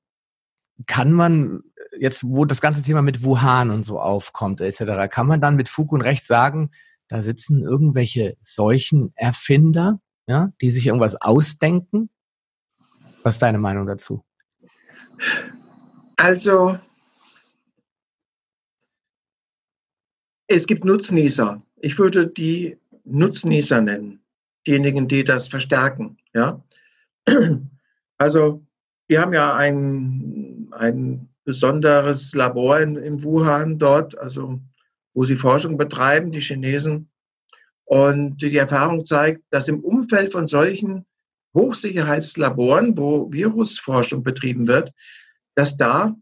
[0.86, 1.62] kann man
[1.98, 5.70] jetzt, wo das ganze Thema mit Wuhan und so aufkommt, etc., kann man dann mit
[5.70, 6.72] Fug und Recht sagen,
[7.08, 12.10] da sitzen irgendwelche Seuchenerfinder, ja, die sich irgendwas ausdenken?
[13.24, 14.24] Was ist deine Meinung dazu?
[16.18, 16.78] Also,
[20.48, 21.62] es gibt Nutznießer.
[21.78, 24.26] Ich würde die Nutznießer nennen
[24.66, 26.18] diejenigen, die das verstärken.
[26.34, 26.64] Ja?
[28.18, 28.66] Also
[29.08, 34.60] wir haben ja ein, ein besonderes Labor in, in Wuhan dort, also
[35.14, 37.10] wo sie Forschung betreiben, die Chinesen.
[37.86, 41.06] Und die Erfahrung zeigt, dass im Umfeld von solchen
[41.56, 44.92] Hochsicherheitslaboren, wo Virusforschung betrieben wird,
[45.56, 46.16] dass da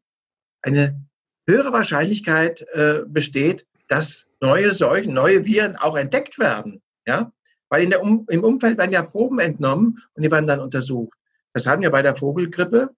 [0.61, 1.01] eine
[1.47, 6.81] höhere Wahrscheinlichkeit äh, besteht, dass neue Seuchen, neue Viren auch entdeckt werden.
[7.07, 7.31] Ja?
[7.69, 11.17] Weil in der um im Umfeld werden ja Proben entnommen und die werden dann untersucht.
[11.53, 12.89] Das hatten wir bei der Vogelgrippe.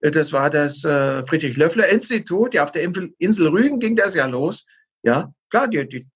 [0.00, 2.54] Das war das äh, Friedrich-Löffler-Institut.
[2.54, 4.66] Ja, auf der Insel Rügen ging das ja los.
[5.04, 6.08] Ja, klar, die, die,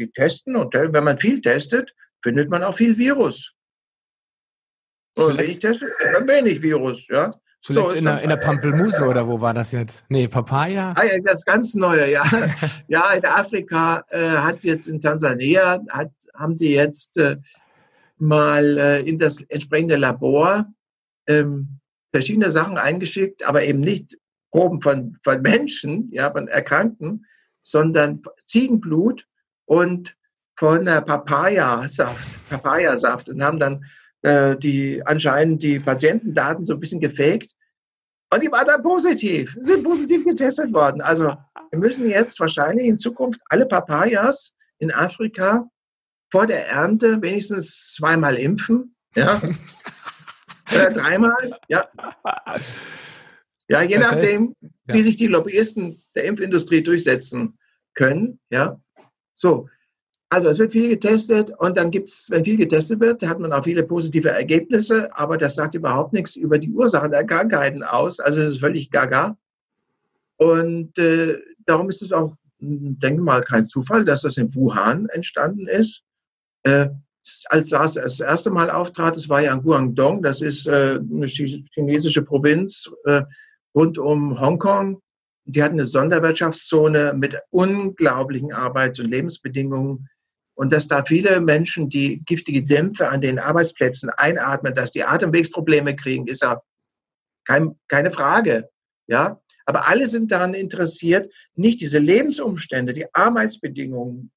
[0.00, 3.52] die testen und wenn man viel testet, findet man auch viel Virus.
[5.16, 7.32] Und wenn ich teste, dann wenig Virus, ja.
[7.62, 10.04] Zuletzt so in, der, in der Pampelmuse oder wo war das jetzt?
[10.08, 10.94] Nee, Papaya?
[10.96, 12.24] Ah, ja, das ganz Neue, ja.
[12.88, 17.36] ja, in Afrika äh, hat jetzt in Tansania, hat, haben die jetzt äh,
[18.16, 20.64] mal äh, in das entsprechende Labor
[21.26, 21.80] ähm,
[22.12, 24.16] verschiedene Sachen eingeschickt, aber eben nicht
[24.52, 27.26] Proben von, von Menschen, ja, von Erkrankten,
[27.60, 29.26] sondern Ziegenblut
[29.70, 30.16] und
[30.58, 33.84] von äh, Papayasaft, Papayasaft und haben dann
[34.22, 37.52] äh, die anscheinend die Patientendaten so ein bisschen gefaked.
[38.34, 41.00] Und die waren dann positiv, sind positiv getestet worden.
[41.00, 41.36] Also
[41.70, 45.68] wir müssen jetzt wahrscheinlich in Zukunft alle Papayas in Afrika
[46.32, 48.96] vor der Ernte wenigstens zweimal impfen.
[49.14, 49.40] Ja.
[50.72, 51.58] Oder dreimal.
[51.68, 51.88] Ja.
[53.68, 54.94] Ja, je das nachdem, heißt, ja.
[54.94, 57.56] wie sich die Lobbyisten der Impfindustrie durchsetzen
[57.94, 58.40] können.
[58.50, 58.80] Ja.
[59.34, 59.68] So,
[60.32, 63.52] also es wird viel getestet und dann gibt es, wenn viel getestet wird, hat man
[63.52, 68.20] auch viele positive Ergebnisse, aber das sagt überhaupt nichts über die Ursachen der Krankheiten aus.
[68.20, 69.36] Also es ist völlig gaga.
[70.36, 75.66] Und äh, darum ist es auch, denke mal, kein Zufall, dass das in Wuhan entstanden
[75.66, 76.04] ist.
[76.62, 76.90] Äh,
[77.46, 81.26] als SARS das erste Mal auftrat, das war ja in Guangdong, das ist äh, eine
[81.26, 83.22] chinesische Provinz äh,
[83.74, 85.02] rund um Hongkong.
[85.52, 90.08] Die hatten eine Sonderwirtschaftszone mit unglaublichen Arbeits- und Lebensbedingungen
[90.54, 95.96] und dass da viele Menschen, die giftige Dämpfe an den Arbeitsplätzen einatmen, dass die Atemwegsprobleme
[95.96, 96.60] kriegen, ist ja
[97.46, 98.68] kein, keine Frage.
[99.06, 104.30] Ja, aber alle sind daran interessiert, nicht diese Lebensumstände, die Arbeitsbedingungen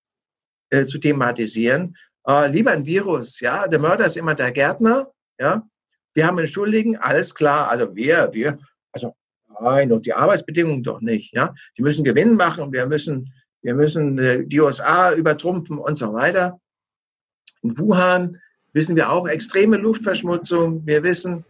[0.70, 1.97] äh, zu thematisieren.
[2.28, 5.68] Äh, lieber ein Virus, ja, der Mörder ist immer der Gärtner, ja.
[6.16, 8.59] Wir haben einen Schuldigen, alles klar, also wir, wir,
[8.91, 9.16] also
[9.62, 11.54] nein, und die Arbeitsbedingungen doch nicht, ja.
[11.78, 16.60] Die müssen Gewinn machen, wir müssen, wir müssen äh, die USA übertrumpfen und so weiter.
[17.62, 18.38] In Wuhan
[18.74, 20.86] wissen wir auch extreme Luftverschmutzung.
[20.86, 21.45] Wir wissen,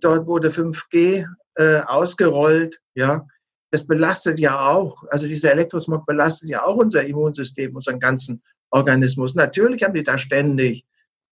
[0.00, 1.26] dort wurde 5G
[1.56, 3.26] äh, ausgerollt, ja.
[3.70, 8.40] Das belastet ja auch, also dieser Elektrosmog belastet ja auch unser Immunsystem, unseren ganzen
[8.70, 9.34] Organismus.
[9.34, 10.84] Natürlich haben die da ständig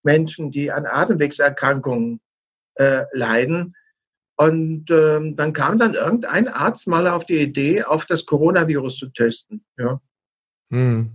[0.03, 2.19] Menschen, die an Atemwegserkrankungen
[2.75, 3.75] äh, leiden.
[4.35, 9.07] Und ähm, dann kam dann irgendein Arzt mal auf die Idee, auf das Coronavirus zu
[9.09, 9.63] testen.
[9.77, 10.01] Ja.
[10.71, 11.11] Hm.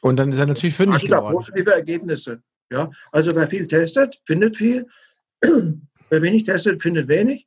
[0.00, 1.32] Und dann ist er natürlich fündig also geworden.
[1.32, 2.42] positive Ergebnisse.
[2.70, 2.90] Ja.
[3.12, 4.86] Also wer viel testet, findet viel.
[5.40, 7.46] wer wenig testet, findet wenig.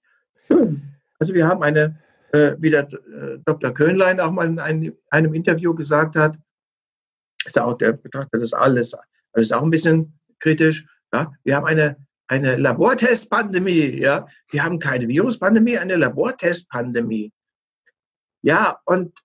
[1.22, 2.00] Also wir haben eine,
[2.32, 3.74] äh, wie der äh, Dr.
[3.74, 6.38] Köhnlein auch mal in einem, einem Interview gesagt hat,
[7.46, 8.96] ist auch, der betrachtet das alles,
[9.34, 10.88] alles auch ein bisschen kritisch.
[11.14, 11.34] Ja.
[11.44, 11.98] Wir haben eine
[12.30, 14.28] eine Labortestpandemie, ja.
[14.50, 17.34] Wir haben keine Viruspandemie, eine Labortestpandemie.
[18.42, 19.20] Ja, und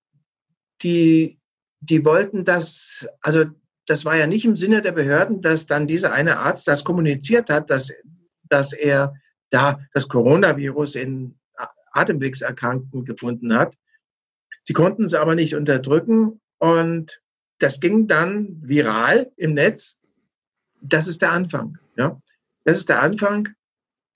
[0.82, 1.38] die,
[1.80, 3.44] die wollten das, also
[3.86, 7.50] das war ja nicht im Sinne der Behörden, dass dann dieser eine Arzt das kommuniziert
[7.50, 7.92] hat, dass,
[8.44, 9.14] dass er
[9.50, 11.38] da das Coronavirus in
[11.92, 13.76] Atemwegserkrankten gefunden hat.
[14.62, 17.20] Sie konnten es aber nicht unterdrücken und
[17.58, 20.00] das ging dann viral im Netz.
[20.80, 21.78] Das ist der Anfang.
[21.96, 22.18] Ja.
[22.64, 23.48] Das ist der Anfang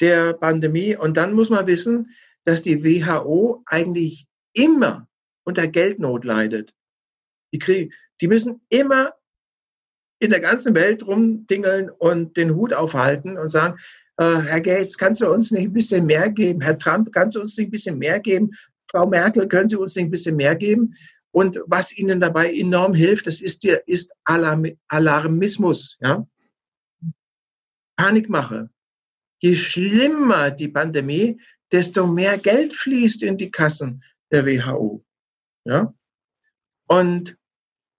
[0.00, 0.96] der Pandemie.
[0.96, 5.06] Und dann muss man wissen, dass die WHO eigentlich immer
[5.44, 6.74] unter Geldnot leidet.
[7.52, 9.12] Die, kriegen, die müssen immer
[10.18, 13.78] in der ganzen Welt rumdingeln und den Hut aufhalten und sagen,
[14.16, 16.60] äh, Herr Gates, kannst du uns nicht ein bisschen mehr geben?
[16.60, 18.50] Herr Trump, kannst du uns nicht ein bisschen mehr geben?
[18.90, 20.94] Frau Merkel, können Sie uns nicht ein bisschen mehr geben?
[21.30, 25.98] Und was Ihnen dabei enorm hilft, das ist, ist Alarmismus.
[26.00, 26.26] Ja?
[27.98, 28.70] Panikmache.
[29.40, 31.40] Je schlimmer die Pandemie,
[31.70, 35.04] desto mehr Geld fließt in die Kassen der WHO.
[35.64, 35.92] Ja?
[36.86, 37.36] Und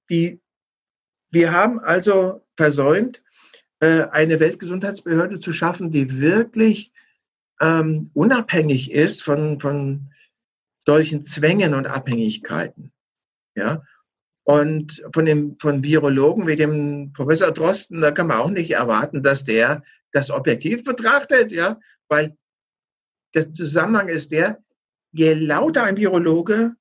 [0.10, 0.41] die,
[1.32, 3.22] wir haben also versäumt,
[3.80, 6.91] äh, eine Weltgesundheitsbehörde zu schaffen, die wirklich
[7.62, 10.12] ähm, unabhängig ist von, von
[10.80, 12.91] solchen Zwängen und Abhängigkeiten.
[13.56, 13.84] Ja?
[14.50, 19.22] Und von dem, von Virologen wie dem Professor Drosten, da kann man auch nicht erwarten,
[19.22, 22.36] dass der das objektiv betrachtet, ja, weil
[23.36, 24.58] der Zusammenhang ist der,
[25.12, 26.76] je lauter ein Virologe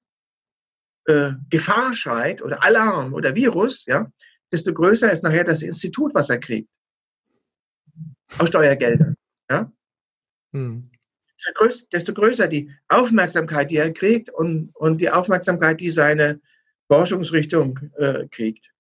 [1.05, 4.11] äh, Gefahr schreit oder Alarm oder Virus, ja,
[4.51, 6.71] desto größer ist nachher das Institut, was er kriegt.
[8.39, 9.15] Aus Steuergeldern.
[9.51, 9.71] Ja.
[10.55, 10.91] Hm.
[11.35, 16.41] Desto, größer, desto größer die Aufmerksamkeit, die er kriegt und, und die Aufmerksamkeit, die seine
[16.89, 18.73] Forschungsrichtung äh, kriegt.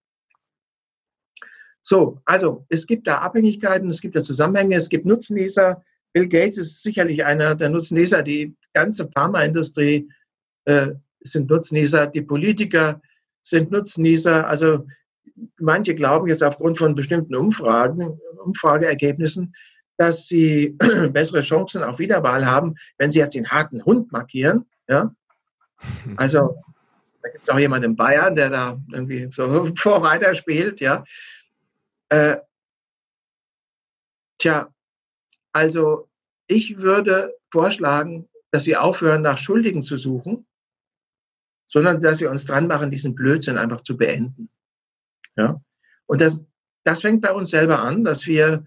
[1.82, 5.82] So, also es gibt da Abhängigkeiten, es gibt da Zusammenhänge, es gibt Nutznießer.
[6.12, 8.22] Bill Gates ist sicherlich einer der Nutznießer.
[8.22, 10.10] Die ganze Pharmaindustrie
[10.64, 13.00] äh, sind Nutznießer, die Politiker
[13.42, 14.46] sind Nutznießer.
[14.46, 14.86] Also
[15.58, 19.54] manche glauben jetzt aufgrund von bestimmten Umfragen, Umfrageergebnissen,
[19.96, 20.76] dass sie
[21.12, 24.66] bessere Chancen auf Wiederwahl haben, wenn sie jetzt den harten Hund markieren.
[24.88, 25.14] Ja?
[26.16, 26.62] Also
[27.28, 31.04] da gibt es auch jemanden in Bayern, der da irgendwie so Vorreiter spielt, ja.
[32.08, 32.38] Äh,
[34.38, 34.72] tja,
[35.52, 36.08] also
[36.46, 40.46] ich würde vorschlagen, dass wir aufhören, nach Schuldigen zu suchen,
[41.66, 44.48] sondern dass wir uns dran machen, diesen Blödsinn einfach zu beenden.
[45.36, 45.60] Ja?
[46.06, 46.40] Und das,
[46.84, 48.66] das fängt bei uns selber an, dass wir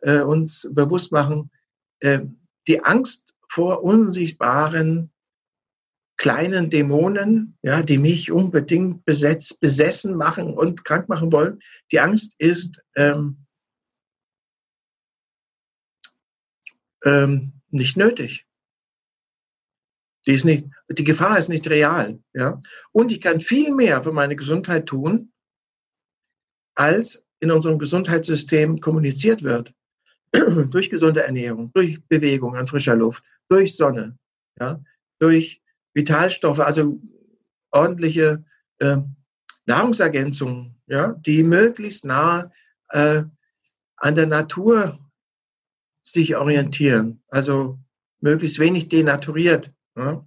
[0.00, 1.50] äh, uns bewusst machen,
[2.00, 2.20] äh,
[2.68, 5.11] die Angst vor unsichtbaren
[6.22, 11.60] kleinen Dämonen, ja, die mich unbedingt besetzt, besessen machen und krank machen wollen.
[11.90, 13.44] Die Angst ist ähm,
[17.04, 18.46] ähm, nicht nötig.
[20.24, 22.22] Die, ist nicht, die Gefahr ist nicht real.
[22.34, 22.62] Ja?
[22.92, 25.32] Und ich kann viel mehr für meine Gesundheit tun,
[26.76, 29.74] als in unserem Gesundheitssystem kommuniziert wird.
[30.70, 34.16] durch gesunde Ernährung, durch Bewegung an frischer Luft, durch Sonne,
[34.60, 34.80] ja?
[35.18, 35.61] durch
[35.94, 36.98] Vitalstoffe, also
[37.70, 38.44] ordentliche
[38.78, 38.98] äh,
[39.66, 42.50] Nahrungsergänzungen, ja, die möglichst nah
[42.90, 43.22] äh,
[43.96, 44.98] an der Natur
[46.02, 47.78] sich orientieren, also
[48.20, 49.72] möglichst wenig denaturiert.
[49.96, 50.26] Ja.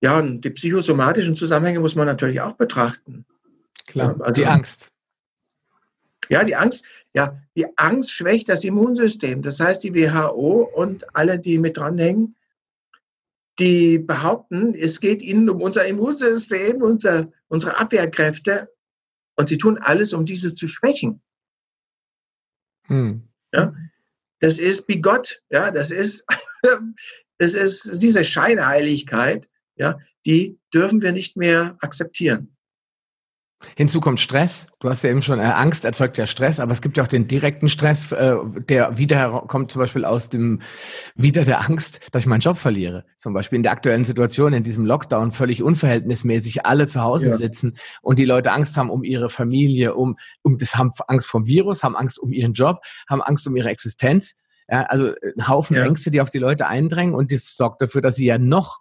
[0.00, 3.24] ja, und die psychosomatischen Zusammenhänge muss man natürlich auch betrachten.
[3.86, 4.92] Klar, also, die Angst.
[6.28, 6.84] Ja, die Angst,
[7.14, 9.42] ja, die Angst schwächt das Immunsystem.
[9.42, 12.34] Das heißt, die WHO und alle, die mit dranhängen,
[13.58, 18.70] die behaupten, es geht ihnen um unser Immunsystem, unser, unsere Abwehrkräfte
[19.36, 21.22] und sie tun alles, um dieses zu schwächen.
[22.84, 23.28] Hm.
[23.52, 23.74] Ja,
[24.40, 26.24] das ist bigott, ja, das ist,
[27.38, 32.55] das ist diese Scheinheiligkeit, ja, die dürfen wir nicht mehr akzeptieren.
[33.74, 34.66] Hinzu kommt Stress.
[34.80, 37.08] Du hast ja eben schon, äh, Angst erzeugt ja Stress, aber es gibt ja auch
[37.08, 38.36] den direkten Stress, äh,
[38.68, 40.60] der wieder kommt zum Beispiel aus dem,
[41.14, 43.04] wieder der Angst, dass ich meinen Job verliere.
[43.16, 47.36] Zum Beispiel in der aktuellen Situation, in diesem Lockdown, völlig unverhältnismäßig alle zu Hause ja.
[47.36, 51.46] sitzen und die Leute Angst haben um ihre Familie, um, um das haben Angst vom
[51.46, 54.34] Virus, haben Angst um ihren Job, haben Angst um ihre Existenz.
[54.68, 55.84] Ja, also ein Haufen ja.
[55.84, 58.80] Ängste, die auf die Leute eindrängen und das sorgt dafür, dass sie ja noch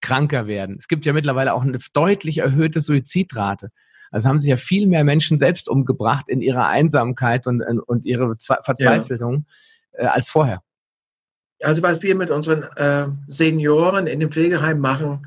[0.00, 0.76] kranker werden.
[0.78, 3.70] Es gibt ja mittlerweile auch eine deutlich erhöhte Suizidrate.
[4.10, 8.36] Also haben sich ja viel mehr Menschen selbst umgebracht in ihrer Einsamkeit und, und ihre
[8.38, 9.46] Verzweiflung
[9.98, 10.04] ja.
[10.04, 10.62] äh, als vorher.
[11.62, 15.26] Also was wir mit unseren äh, Senioren in dem Pflegeheim machen,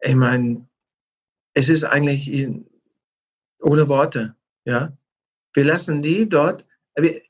[0.00, 0.66] ich meine,
[1.54, 2.48] es ist eigentlich
[3.60, 4.34] ohne Worte.
[4.64, 4.96] Ja,
[5.54, 6.64] wir lassen die dort,
[6.96, 7.22] wir,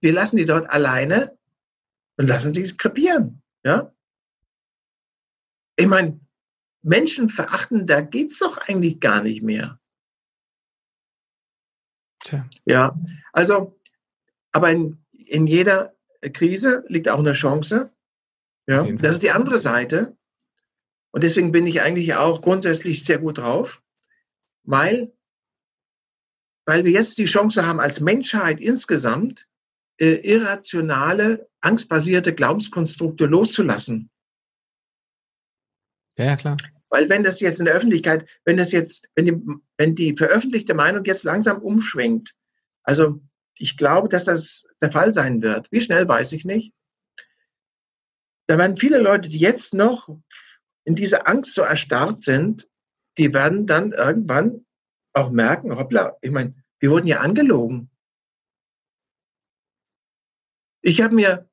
[0.00, 1.36] wir lassen die dort alleine
[2.16, 3.42] und lassen die krepieren.
[3.64, 3.92] Ja,
[5.80, 6.20] ich meine,
[6.82, 9.79] Menschen verachten, da geht's doch eigentlich gar nicht mehr.
[12.20, 12.48] Tja.
[12.64, 12.94] Ja,
[13.32, 13.78] also,
[14.52, 15.94] aber in, in jeder
[16.32, 17.90] Krise liegt auch eine Chance.
[18.66, 20.16] Ja, das ist die andere Seite.
[21.12, 23.82] Und deswegen bin ich eigentlich auch grundsätzlich sehr gut drauf,
[24.62, 25.12] weil,
[26.66, 29.48] weil wir jetzt die Chance haben, als Menschheit insgesamt
[29.98, 34.10] äh, irrationale, angstbasierte Glaubenskonstrukte loszulassen.
[36.16, 36.56] Ja, ja, klar.
[36.90, 39.42] Weil wenn das jetzt in der Öffentlichkeit, wenn das jetzt, wenn die,
[39.78, 42.34] wenn die veröffentlichte Meinung jetzt langsam umschwenkt,
[42.82, 43.20] also
[43.54, 45.70] ich glaube, dass das der Fall sein wird.
[45.70, 46.72] Wie schnell weiß ich nicht.
[48.48, 50.08] Da werden viele Leute, die jetzt noch
[50.84, 52.68] in dieser Angst so erstarrt sind,
[53.18, 54.66] die werden dann irgendwann
[55.12, 57.90] auch merken, hoppla, ich meine, wir wurden ja angelogen.
[60.82, 61.48] Ich habe mir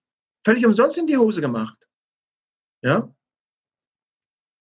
[0.45, 1.77] völlig umsonst in die Hose gemacht.
[2.81, 3.13] Ja,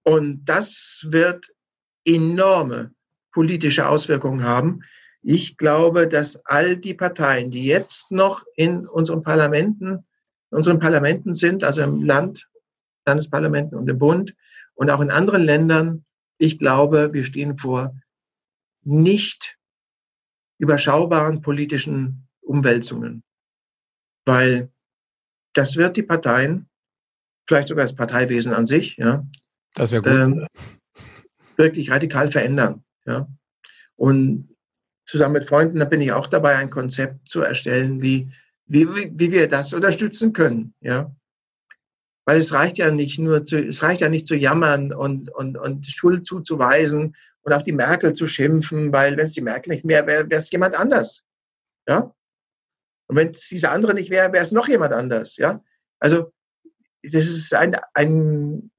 [0.07, 1.53] und das wird
[2.05, 2.95] enorme
[3.33, 4.85] politische Auswirkungen haben.
[5.21, 10.07] Ich glaube, dass all die Parteien, die jetzt noch in unseren Parlamenten,
[10.53, 12.49] in unseren Parlamenten sind, also im Land,
[13.05, 14.37] Landesparlamenten und im Bund
[14.75, 16.05] und auch in anderen Ländern,
[16.39, 17.93] ich glaube, wir stehen vor
[18.85, 19.59] nicht
[20.59, 23.25] überschaubaren politischen Umwälzungen,
[24.25, 24.71] weil
[25.53, 26.69] das wird die Parteien,
[27.49, 29.27] vielleicht sogar das Parteiwesen an sich, ja,
[29.77, 30.13] das wäre gut.
[30.13, 30.47] Ähm,
[31.57, 32.83] wirklich radikal verändern.
[33.07, 33.29] Ja.
[33.95, 34.49] Und
[35.07, 38.33] zusammen mit Freunden, da bin ich auch dabei, ein Konzept zu erstellen, wie,
[38.67, 40.75] wie, wie wir das unterstützen können.
[40.81, 41.15] Ja.
[42.25, 45.57] Weil es reicht ja nicht nur zu, es reicht ja nicht zu jammern und, und,
[45.57, 49.85] und Schuld zuzuweisen und auf die Merkel zu schimpfen, weil wenn es die Merkel nicht
[49.85, 51.23] mehr wäre, wäre es jemand anders.
[51.87, 52.13] Ja.
[53.07, 55.37] Und wenn es diese andere nicht wäre, wäre es noch jemand anders.
[55.37, 55.63] Ja.
[56.01, 56.33] Also,
[57.05, 58.73] das ist ein, ein,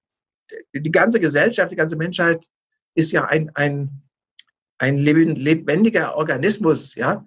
[0.74, 2.46] die ganze Gesellschaft, die ganze Menschheit
[2.96, 4.02] ist ja ein, ein,
[4.78, 7.26] ein lebendiger Organismus, ja.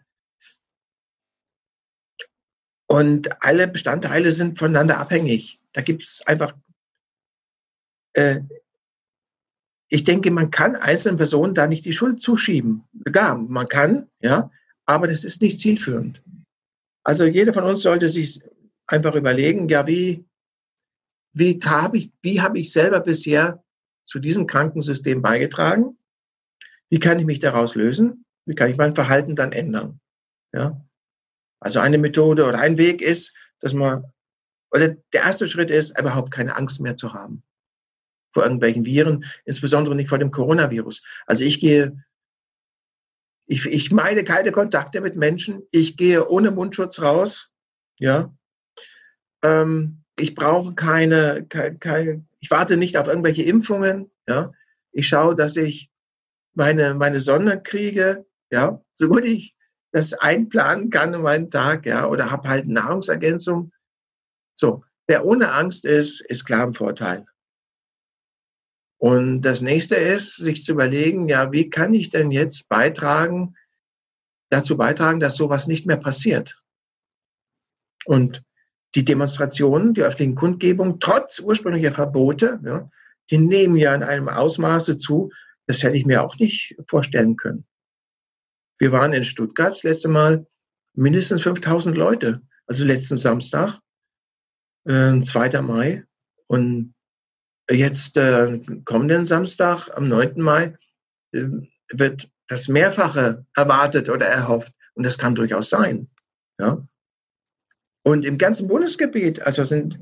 [2.89, 5.61] Und alle Bestandteile sind voneinander abhängig.
[5.73, 6.57] Da gibt es einfach,
[8.15, 8.41] äh,
[9.89, 12.85] ich denke, man kann einzelnen Personen da nicht die Schuld zuschieben.
[13.13, 14.51] Gar, man kann, ja,
[14.87, 16.23] aber das ist nicht zielführend.
[17.05, 18.43] Also jeder von uns sollte sich
[18.87, 20.25] einfach überlegen, ja, wie,
[21.33, 23.63] wie habe ich, wie habe ich selber bisher
[24.05, 25.99] zu diesem Krankensystem beigetragen?
[26.89, 28.25] Wie kann ich mich daraus lösen?
[28.47, 30.01] Wie kann ich mein Verhalten dann ändern?
[30.53, 30.85] Ja.
[31.61, 34.05] Also eine Methode oder ein Weg ist, dass man,
[34.73, 37.43] oder der erste Schritt ist, überhaupt keine Angst mehr zu haben
[38.33, 41.03] vor irgendwelchen Viren, insbesondere nicht vor dem Coronavirus.
[41.27, 42.05] Also ich gehe,
[43.47, 47.51] ich, ich meide keine Kontakte mit Menschen, ich gehe ohne Mundschutz raus,
[47.99, 48.35] ja.
[49.43, 54.11] Ähm, ich brauche keine, keine, keine, ich warte nicht auf irgendwelche Impfungen.
[54.29, 54.53] Ja,
[54.93, 55.91] ich schaue, dass ich
[56.55, 58.27] meine meine Sonne kriege.
[58.51, 59.57] Ja, so gut ich
[59.93, 61.87] das einplanen kann in meinen Tag.
[61.87, 63.73] Ja, oder habe halt Nahrungsergänzung.
[64.55, 67.27] So, wer ohne Angst ist, ist klar im Vorteil.
[68.99, 73.57] Und das nächste ist, sich zu überlegen, ja, wie kann ich denn jetzt beitragen,
[74.51, 76.63] dazu beitragen, dass sowas nicht mehr passiert?
[78.05, 78.43] Und
[78.95, 82.91] die Demonstrationen, die öffentlichen Kundgebungen, trotz ursprünglicher Verbote, ja,
[83.31, 85.31] die nehmen ja in einem Ausmaße zu,
[85.67, 87.65] das hätte ich mir auch nicht vorstellen können.
[88.79, 90.47] Wir waren in Stuttgart das letzte Mal
[90.95, 93.79] mindestens 5000 Leute, also letzten Samstag,
[94.87, 95.61] äh, 2.
[95.63, 96.05] Mai.
[96.47, 96.95] Und
[97.71, 100.41] jetzt äh, kommenden Samstag, am 9.
[100.41, 100.77] Mai,
[101.33, 101.45] äh,
[101.93, 104.73] wird das Mehrfache erwartet oder erhofft.
[104.95, 106.11] Und das kann durchaus sein.
[106.59, 106.87] Ja?
[108.03, 109.99] Und im ganzen Bundesgebiet, also sind,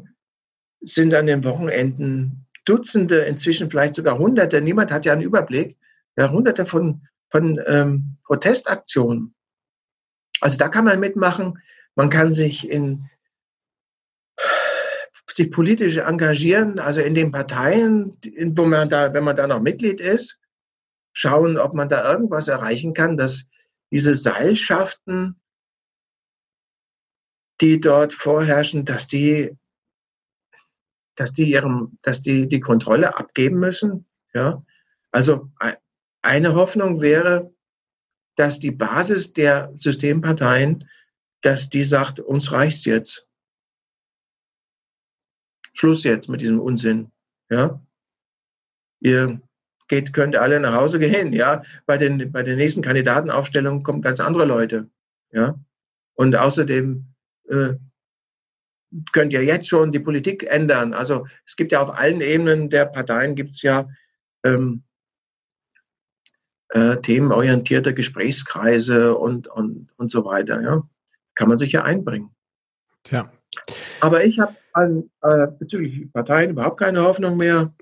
[0.81, 5.77] sind an den Wochenenden Dutzende, inzwischen vielleicht sogar Hunderte, niemand hat ja einen Überblick,
[6.17, 9.35] ja, Hunderte von, von ähm, Protestaktionen.
[10.41, 11.59] Also da kann man mitmachen.
[11.95, 13.09] Man kann sich in
[15.35, 18.19] sich politisch engagieren, also in den Parteien,
[18.57, 20.41] wo man da, wenn man da noch Mitglied ist,
[21.13, 23.49] schauen, ob man da irgendwas erreichen kann, dass
[23.91, 25.41] diese Seilschaften,
[27.61, 29.57] die dort vorherrschen, dass die,
[31.17, 34.07] dass die ihrem, dass die die Kontrolle abgeben müssen.
[34.35, 34.65] Ja,
[35.11, 35.51] also
[36.23, 37.53] eine Hoffnung wäre,
[38.37, 40.89] dass die Basis der Systemparteien,
[41.41, 43.29] dass die sagt, uns reicht's jetzt.
[45.73, 47.11] Schluss jetzt mit diesem Unsinn.
[47.51, 47.81] Ja,
[49.01, 49.41] ihr
[49.89, 51.33] geht, könnt alle nach Hause gehen.
[51.33, 54.91] Ja, bei den bei der nächsten Kandidatenaufstellung kommen ganz andere Leute.
[55.33, 55.59] Ja,
[56.15, 57.07] und außerdem
[57.49, 57.75] äh,
[59.13, 60.95] könnt ihr jetzt schon die Politik ändern.
[60.95, 63.89] Also es gibt ja auf allen Ebenen der Parteien gibt es ja
[64.45, 64.83] ähm,
[66.71, 70.61] äh, themenorientierte Gesprächskreise und, und, und so weiter.
[70.63, 70.83] Ja?
[71.35, 72.31] Kann man sich ja einbringen.
[73.03, 73.31] Tja.
[74.01, 74.55] Aber ich habe
[75.23, 77.75] äh, bezüglich Parteien überhaupt keine Hoffnung mehr.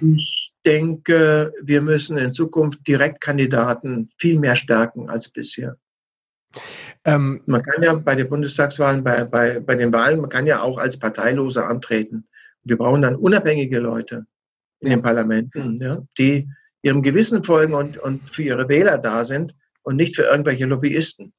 [0.00, 5.76] Ich denke, wir müssen in Zukunft Direktkandidaten viel mehr stärken als bisher.
[7.04, 10.62] Ähm, man kann ja bei den Bundestagswahlen, bei, bei, bei den Wahlen, man kann ja
[10.62, 12.26] auch als Parteiloser antreten.
[12.62, 14.26] Wir brauchen dann unabhängige Leute
[14.80, 14.96] in ja.
[14.96, 16.48] den Parlamenten, ja, die
[16.82, 21.32] ihrem Gewissen folgen und, und für ihre Wähler da sind und nicht für irgendwelche Lobbyisten.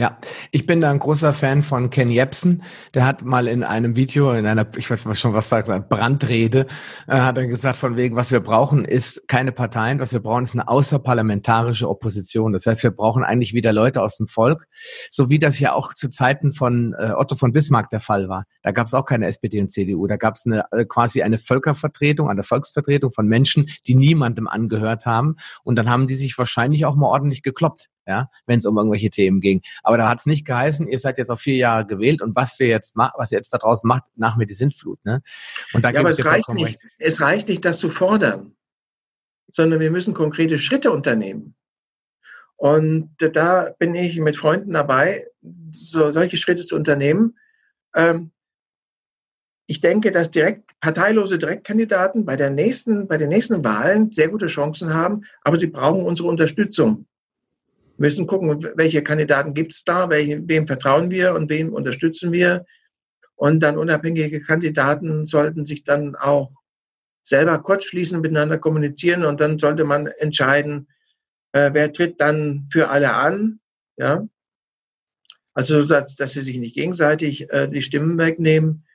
[0.00, 0.16] Ja,
[0.50, 2.62] ich bin da ein großer Fan von Ken Jebsen.
[2.94, 6.68] Der hat mal in einem Video, in einer, ich weiß schon was sagt, Brandrede,
[7.06, 10.44] äh, hat er gesagt, von wegen, was wir brauchen, ist keine Parteien, was wir brauchen,
[10.44, 12.54] ist eine außerparlamentarische Opposition.
[12.54, 14.68] Das heißt, wir brauchen eigentlich wieder Leute aus dem Volk,
[15.10, 18.44] so wie das ja auch zu Zeiten von äh, Otto von Bismarck der Fall war.
[18.62, 20.06] Da gab es auch keine SPD und CDU.
[20.06, 25.04] Da gab es eine, äh, quasi eine Völkervertretung, eine Volksvertretung von Menschen, die niemandem angehört
[25.04, 25.36] haben.
[25.62, 29.08] Und dann haben die sich wahrscheinlich auch mal ordentlich gekloppt ja, wenn es um irgendwelche
[29.08, 29.62] Themen ging.
[29.82, 32.58] Aber da hat es nicht geheißen, ihr seid jetzt auf vier Jahre gewählt und was
[32.58, 34.98] wir jetzt machen, was ihr jetzt da draußen macht, nach mir die Sintflut.
[35.04, 35.22] Ne?
[35.72, 36.66] Und da ja, aber es reicht nicht.
[36.66, 36.86] Recht.
[36.98, 38.56] Es reicht nicht, das zu fordern,
[39.50, 41.54] sondern wir müssen konkrete Schritte unternehmen.
[42.56, 45.26] Und da bin ich mit Freunden dabei,
[45.72, 47.38] so, solche Schritte zu unternehmen.
[47.94, 48.32] Ähm,
[49.66, 54.46] ich denke, dass direkt parteilose Direktkandidaten bei der nächsten, bei den nächsten Wahlen sehr gute
[54.46, 57.06] Chancen haben, aber sie brauchen unsere Unterstützung.
[58.00, 62.32] Wir müssen gucken, welche Kandidaten gibt es da, welche, wem vertrauen wir und wem unterstützen
[62.32, 62.64] wir.
[63.36, 66.50] Und dann unabhängige Kandidaten sollten sich dann auch
[67.22, 70.88] selber kurz schließen, miteinander kommunizieren und dann sollte man entscheiden,
[71.52, 73.60] äh, wer tritt dann für alle an.
[73.98, 74.26] Ja?
[75.52, 78.86] Also, dass, dass sie sich nicht gegenseitig äh, die Stimmen wegnehmen.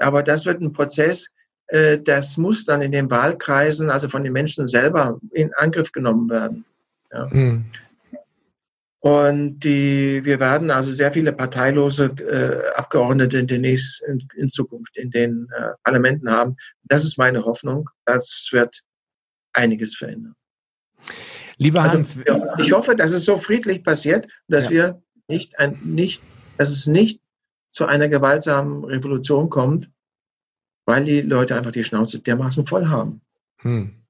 [0.00, 1.28] Aber das wird ein Prozess,
[1.68, 6.28] äh, das muss dann in den Wahlkreisen, also von den Menschen selber, in Angriff genommen
[6.28, 6.64] werden.
[7.12, 7.28] Ja.
[7.30, 7.66] Mhm.
[9.02, 14.48] Und die, wir werden also sehr viele parteilose äh, Abgeordnete in, den nächsten, in, in
[14.48, 16.56] Zukunft in den äh, Parlamenten haben.
[16.84, 17.90] Das ist meine Hoffnung.
[18.04, 18.80] Das wird
[19.54, 20.36] einiges verändern.
[21.56, 22.16] Lieber also, Hans,
[22.58, 24.70] ich hoffe, dass es so friedlich passiert, dass ja.
[24.70, 26.22] wir nicht, ein, nicht,
[26.56, 27.20] dass es nicht
[27.68, 29.90] zu einer gewaltsamen Revolution kommt,
[30.86, 33.20] weil die Leute einfach die Schnauze dermaßen voll haben.
[33.58, 34.01] Hm.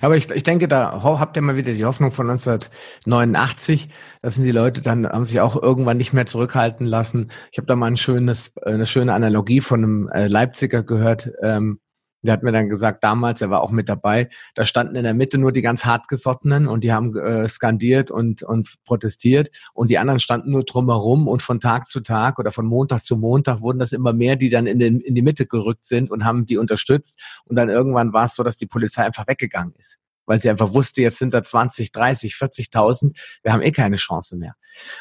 [0.00, 3.88] Aber ich, ich denke, da habt ihr mal wieder die Hoffnung von 1989.
[4.22, 7.30] Da sind die Leute dann, haben sich auch irgendwann nicht mehr zurückhalten lassen.
[7.52, 11.30] Ich habe da mal ein schönes, eine schöne Analogie von einem äh, Leipziger gehört.
[11.42, 11.80] Ähm,
[12.22, 15.14] der hat mir dann gesagt, damals, er war auch mit dabei, da standen in der
[15.14, 19.98] Mitte nur die ganz hartgesottenen und die haben äh, skandiert und, und protestiert und die
[19.98, 23.78] anderen standen nur drumherum und von Tag zu Tag oder von Montag zu Montag wurden
[23.78, 26.58] das immer mehr, die dann in, den, in die Mitte gerückt sind und haben die
[26.58, 30.48] unterstützt und dann irgendwann war es so, dass die Polizei einfach weggegangen ist weil sie
[30.48, 34.54] einfach wusste, jetzt sind da 20, 30, 40.000, wir haben eh keine Chance mehr.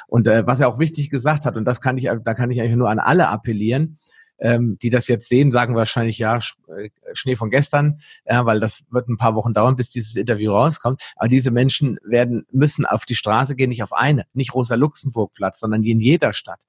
[0.08, 2.60] Und äh, was er auch wichtig gesagt hat, und das kann ich, da kann ich
[2.60, 4.00] eigentlich nur an alle appellieren,
[4.40, 8.84] ähm, die das jetzt sehen, sagen wahrscheinlich ja äh, Schnee von gestern, ja, weil das
[8.90, 11.02] wird ein paar Wochen dauern, bis dieses Interview rauskommt.
[11.16, 15.34] Aber diese Menschen werden müssen auf die Straße gehen, nicht auf eine, nicht Rosa Luxemburg
[15.34, 16.60] Platz, sondern in jeder Stadt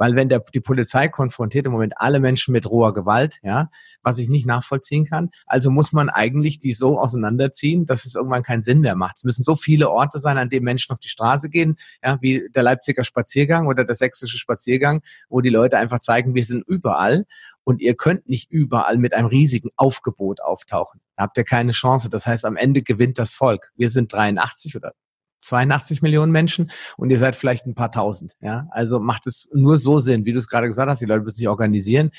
[0.00, 3.70] weil wenn der, die Polizei konfrontiert im Moment alle Menschen mit roher Gewalt, ja,
[4.02, 8.42] was ich nicht nachvollziehen kann, also muss man eigentlich die so auseinanderziehen, dass es irgendwann
[8.42, 9.18] keinen Sinn mehr macht.
[9.18, 12.48] Es müssen so viele Orte sein, an denen Menschen auf die Straße gehen, ja, wie
[12.48, 17.26] der Leipziger Spaziergang oder der sächsische Spaziergang, wo die Leute einfach zeigen, wir sind überall
[17.64, 21.02] und ihr könnt nicht überall mit einem riesigen Aufgebot auftauchen.
[21.18, 22.08] Da habt ihr keine Chance.
[22.08, 23.70] Das heißt, am Ende gewinnt das Volk.
[23.76, 24.94] Wir sind 83 oder
[25.42, 28.34] 82 Millionen Menschen und ihr seid vielleicht ein paar tausend.
[28.40, 28.66] Ja?
[28.70, 31.38] Also macht es nur so Sinn, wie du es gerade gesagt hast, die Leute müssen
[31.38, 32.10] sich organisieren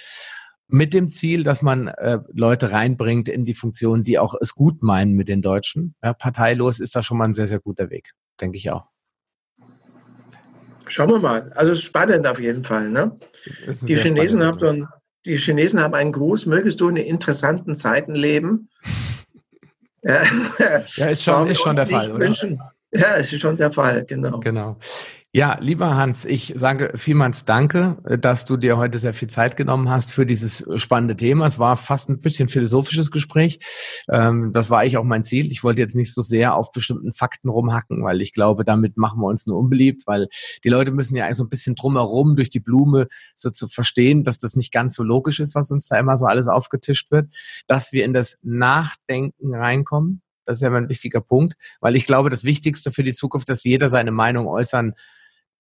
[0.71, 4.81] mit dem Ziel, dass man äh, Leute reinbringt in die Funktion, die auch es gut
[4.81, 5.95] meinen mit den Deutschen.
[6.01, 8.85] Ja, parteilos ist da schon mal ein sehr, sehr guter Weg, denke ich auch.
[10.87, 11.51] Schauen wir mal.
[11.55, 12.89] Also spannend auf jeden Fall.
[12.89, 13.17] Ne?
[13.81, 14.87] Die Chinesen haben so ein,
[15.25, 18.69] die Chinesen haben einen Gruß, mögest du in interessanten Zeiten leben.
[20.03, 22.25] ja, ist schon, ist schon der Fall, oder?
[22.25, 22.59] Wünschen.
[22.93, 24.39] Ja, ist schon der Fall, genau.
[24.39, 24.77] Genau.
[25.33, 29.89] Ja, lieber Hans, ich sage vielmals Danke, dass du dir heute sehr viel Zeit genommen
[29.89, 31.47] hast für dieses spannende Thema.
[31.47, 33.59] Es war fast ein bisschen philosophisches Gespräch.
[34.11, 35.49] Ähm, das war eigentlich auch mein Ziel.
[35.49, 39.21] Ich wollte jetzt nicht so sehr auf bestimmten Fakten rumhacken, weil ich glaube, damit machen
[39.21, 40.27] wir uns nur unbeliebt, weil
[40.65, 44.25] die Leute müssen ja eigentlich so ein bisschen drumherum durch die Blume so zu verstehen,
[44.25, 47.33] dass das nicht ganz so logisch ist, was uns da immer so alles aufgetischt wird,
[47.67, 52.29] dass wir in das Nachdenken reinkommen, das ist ja ein wichtiger Punkt, weil ich glaube,
[52.29, 54.93] das Wichtigste für die Zukunft, dass jeder seine Meinung äußern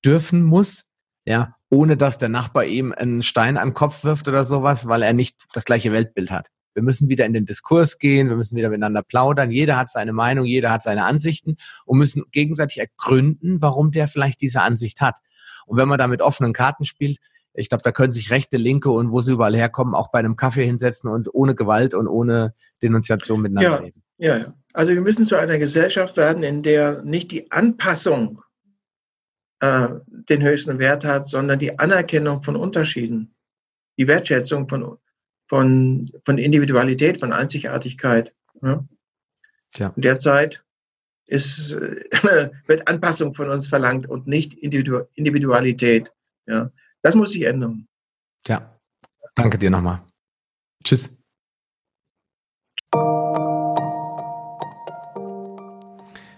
[0.03, 0.85] dürfen muss,
[1.25, 5.03] ja, ohne dass der Nachbar ihm einen Stein an den Kopf wirft oder sowas, weil
[5.03, 6.47] er nicht das gleiche Weltbild hat.
[6.73, 9.51] Wir müssen wieder in den Diskurs gehen, wir müssen wieder miteinander plaudern.
[9.51, 14.41] Jeder hat seine Meinung, jeder hat seine Ansichten und müssen gegenseitig ergründen, warum der vielleicht
[14.41, 15.19] diese Ansicht hat.
[15.65, 17.17] Und wenn man da mit offenen Karten spielt,
[17.53, 20.35] ich glaube, da können sich Rechte, Linke und wo sie überall herkommen, auch bei einem
[20.35, 24.03] Kaffee hinsetzen und ohne Gewalt und ohne Denunziation miteinander ja, reden.
[24.17, 24.53] Ja, ja.
[24.73, 28.41] Also wir müssen zu einer Gesellschaft werden, in der nicht die Anpassung
[29.59, 33.35] äh, den höchsten Wert hat, sondern die Anerkennung von Unterschieden,
[33.97, 34.97] die Wertschätzung von,
[35.47, 38.33] von, von Individualität, von Einzigartigkeit.
[38.61, 38.85] Ja?
[39.75, 39.93] Ja.
[39.97, 40.63] Derzeit
[41.25, 41.71] ist,
[42.67, 46.13] wird Anpassung von uns verlangt und nicht Individu Individualität.
[46.47, 46.71] Ja?
[47.03, 47.85] Das muss sich ändern.
[48.47, 48.77] Ja,
[49.35, 50.01] danke dir nochmal.
[50.83, 51.09] Tschüss.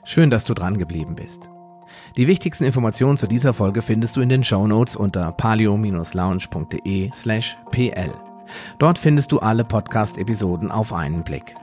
[0.05, 1.49] Schön, dass du dran geblieben bist.
[2.17, 7.57] Die wichtigsten Informationen zu dieser Folge findest du in den Show Notes unter palio-lounge.de slash
[7.71, 8.13] pl.
[8.77, 11.55] Dort findest du alle Podcast-Episoden auf einen Blick.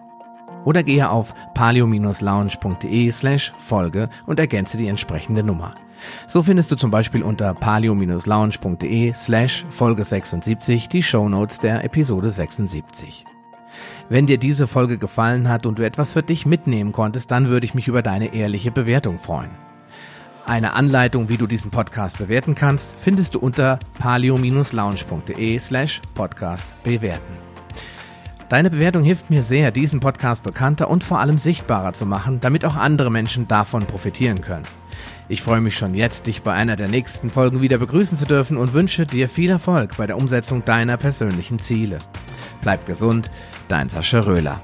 [0.64, 5.74] Oder gehe auf palio-lounge.de slash Folge und ergänze die entsprechende Nummer.
[6.26, 12.30] So findest du zum Beispiel unter palio-lounge.de slash Folge 76 die Show Notes der Episode
[12.30, 13.24] 76.
[14.08, 17.66] Wenn dir diese Folge gefallen hat und du etwas für dich mitnehmen konntest, dann würde
[17.66, 19.50] ich mich über deine ehrliche Bewertung freuen.
[20.46, 27.50] Eine Anleitung, wie du diesen Podcast bewerten kannst, findest du unter palio-lounge.de slash podcast bewerten.
[28.48, 32.64] Deine Bewertung hilft mir sehr, diesen Podcast bekannter und vor allem sichtbarer zu machen, damit
[32.64, 34.64] auch andere Menschen davon profitieren können.
[35.30, 38.56] Ich freue mich schon jetzt, dich bei einer der nächsten Folgen wieder begrüßen zu dürfen
[38.56, 42.00] und wünsche dir viel Erfolg bei der Umsetzung deiner persönlichen Ziele.
[42.62, 43.30] Bleib gesund,
[43.68, 44.60] dein Sascha Röhler.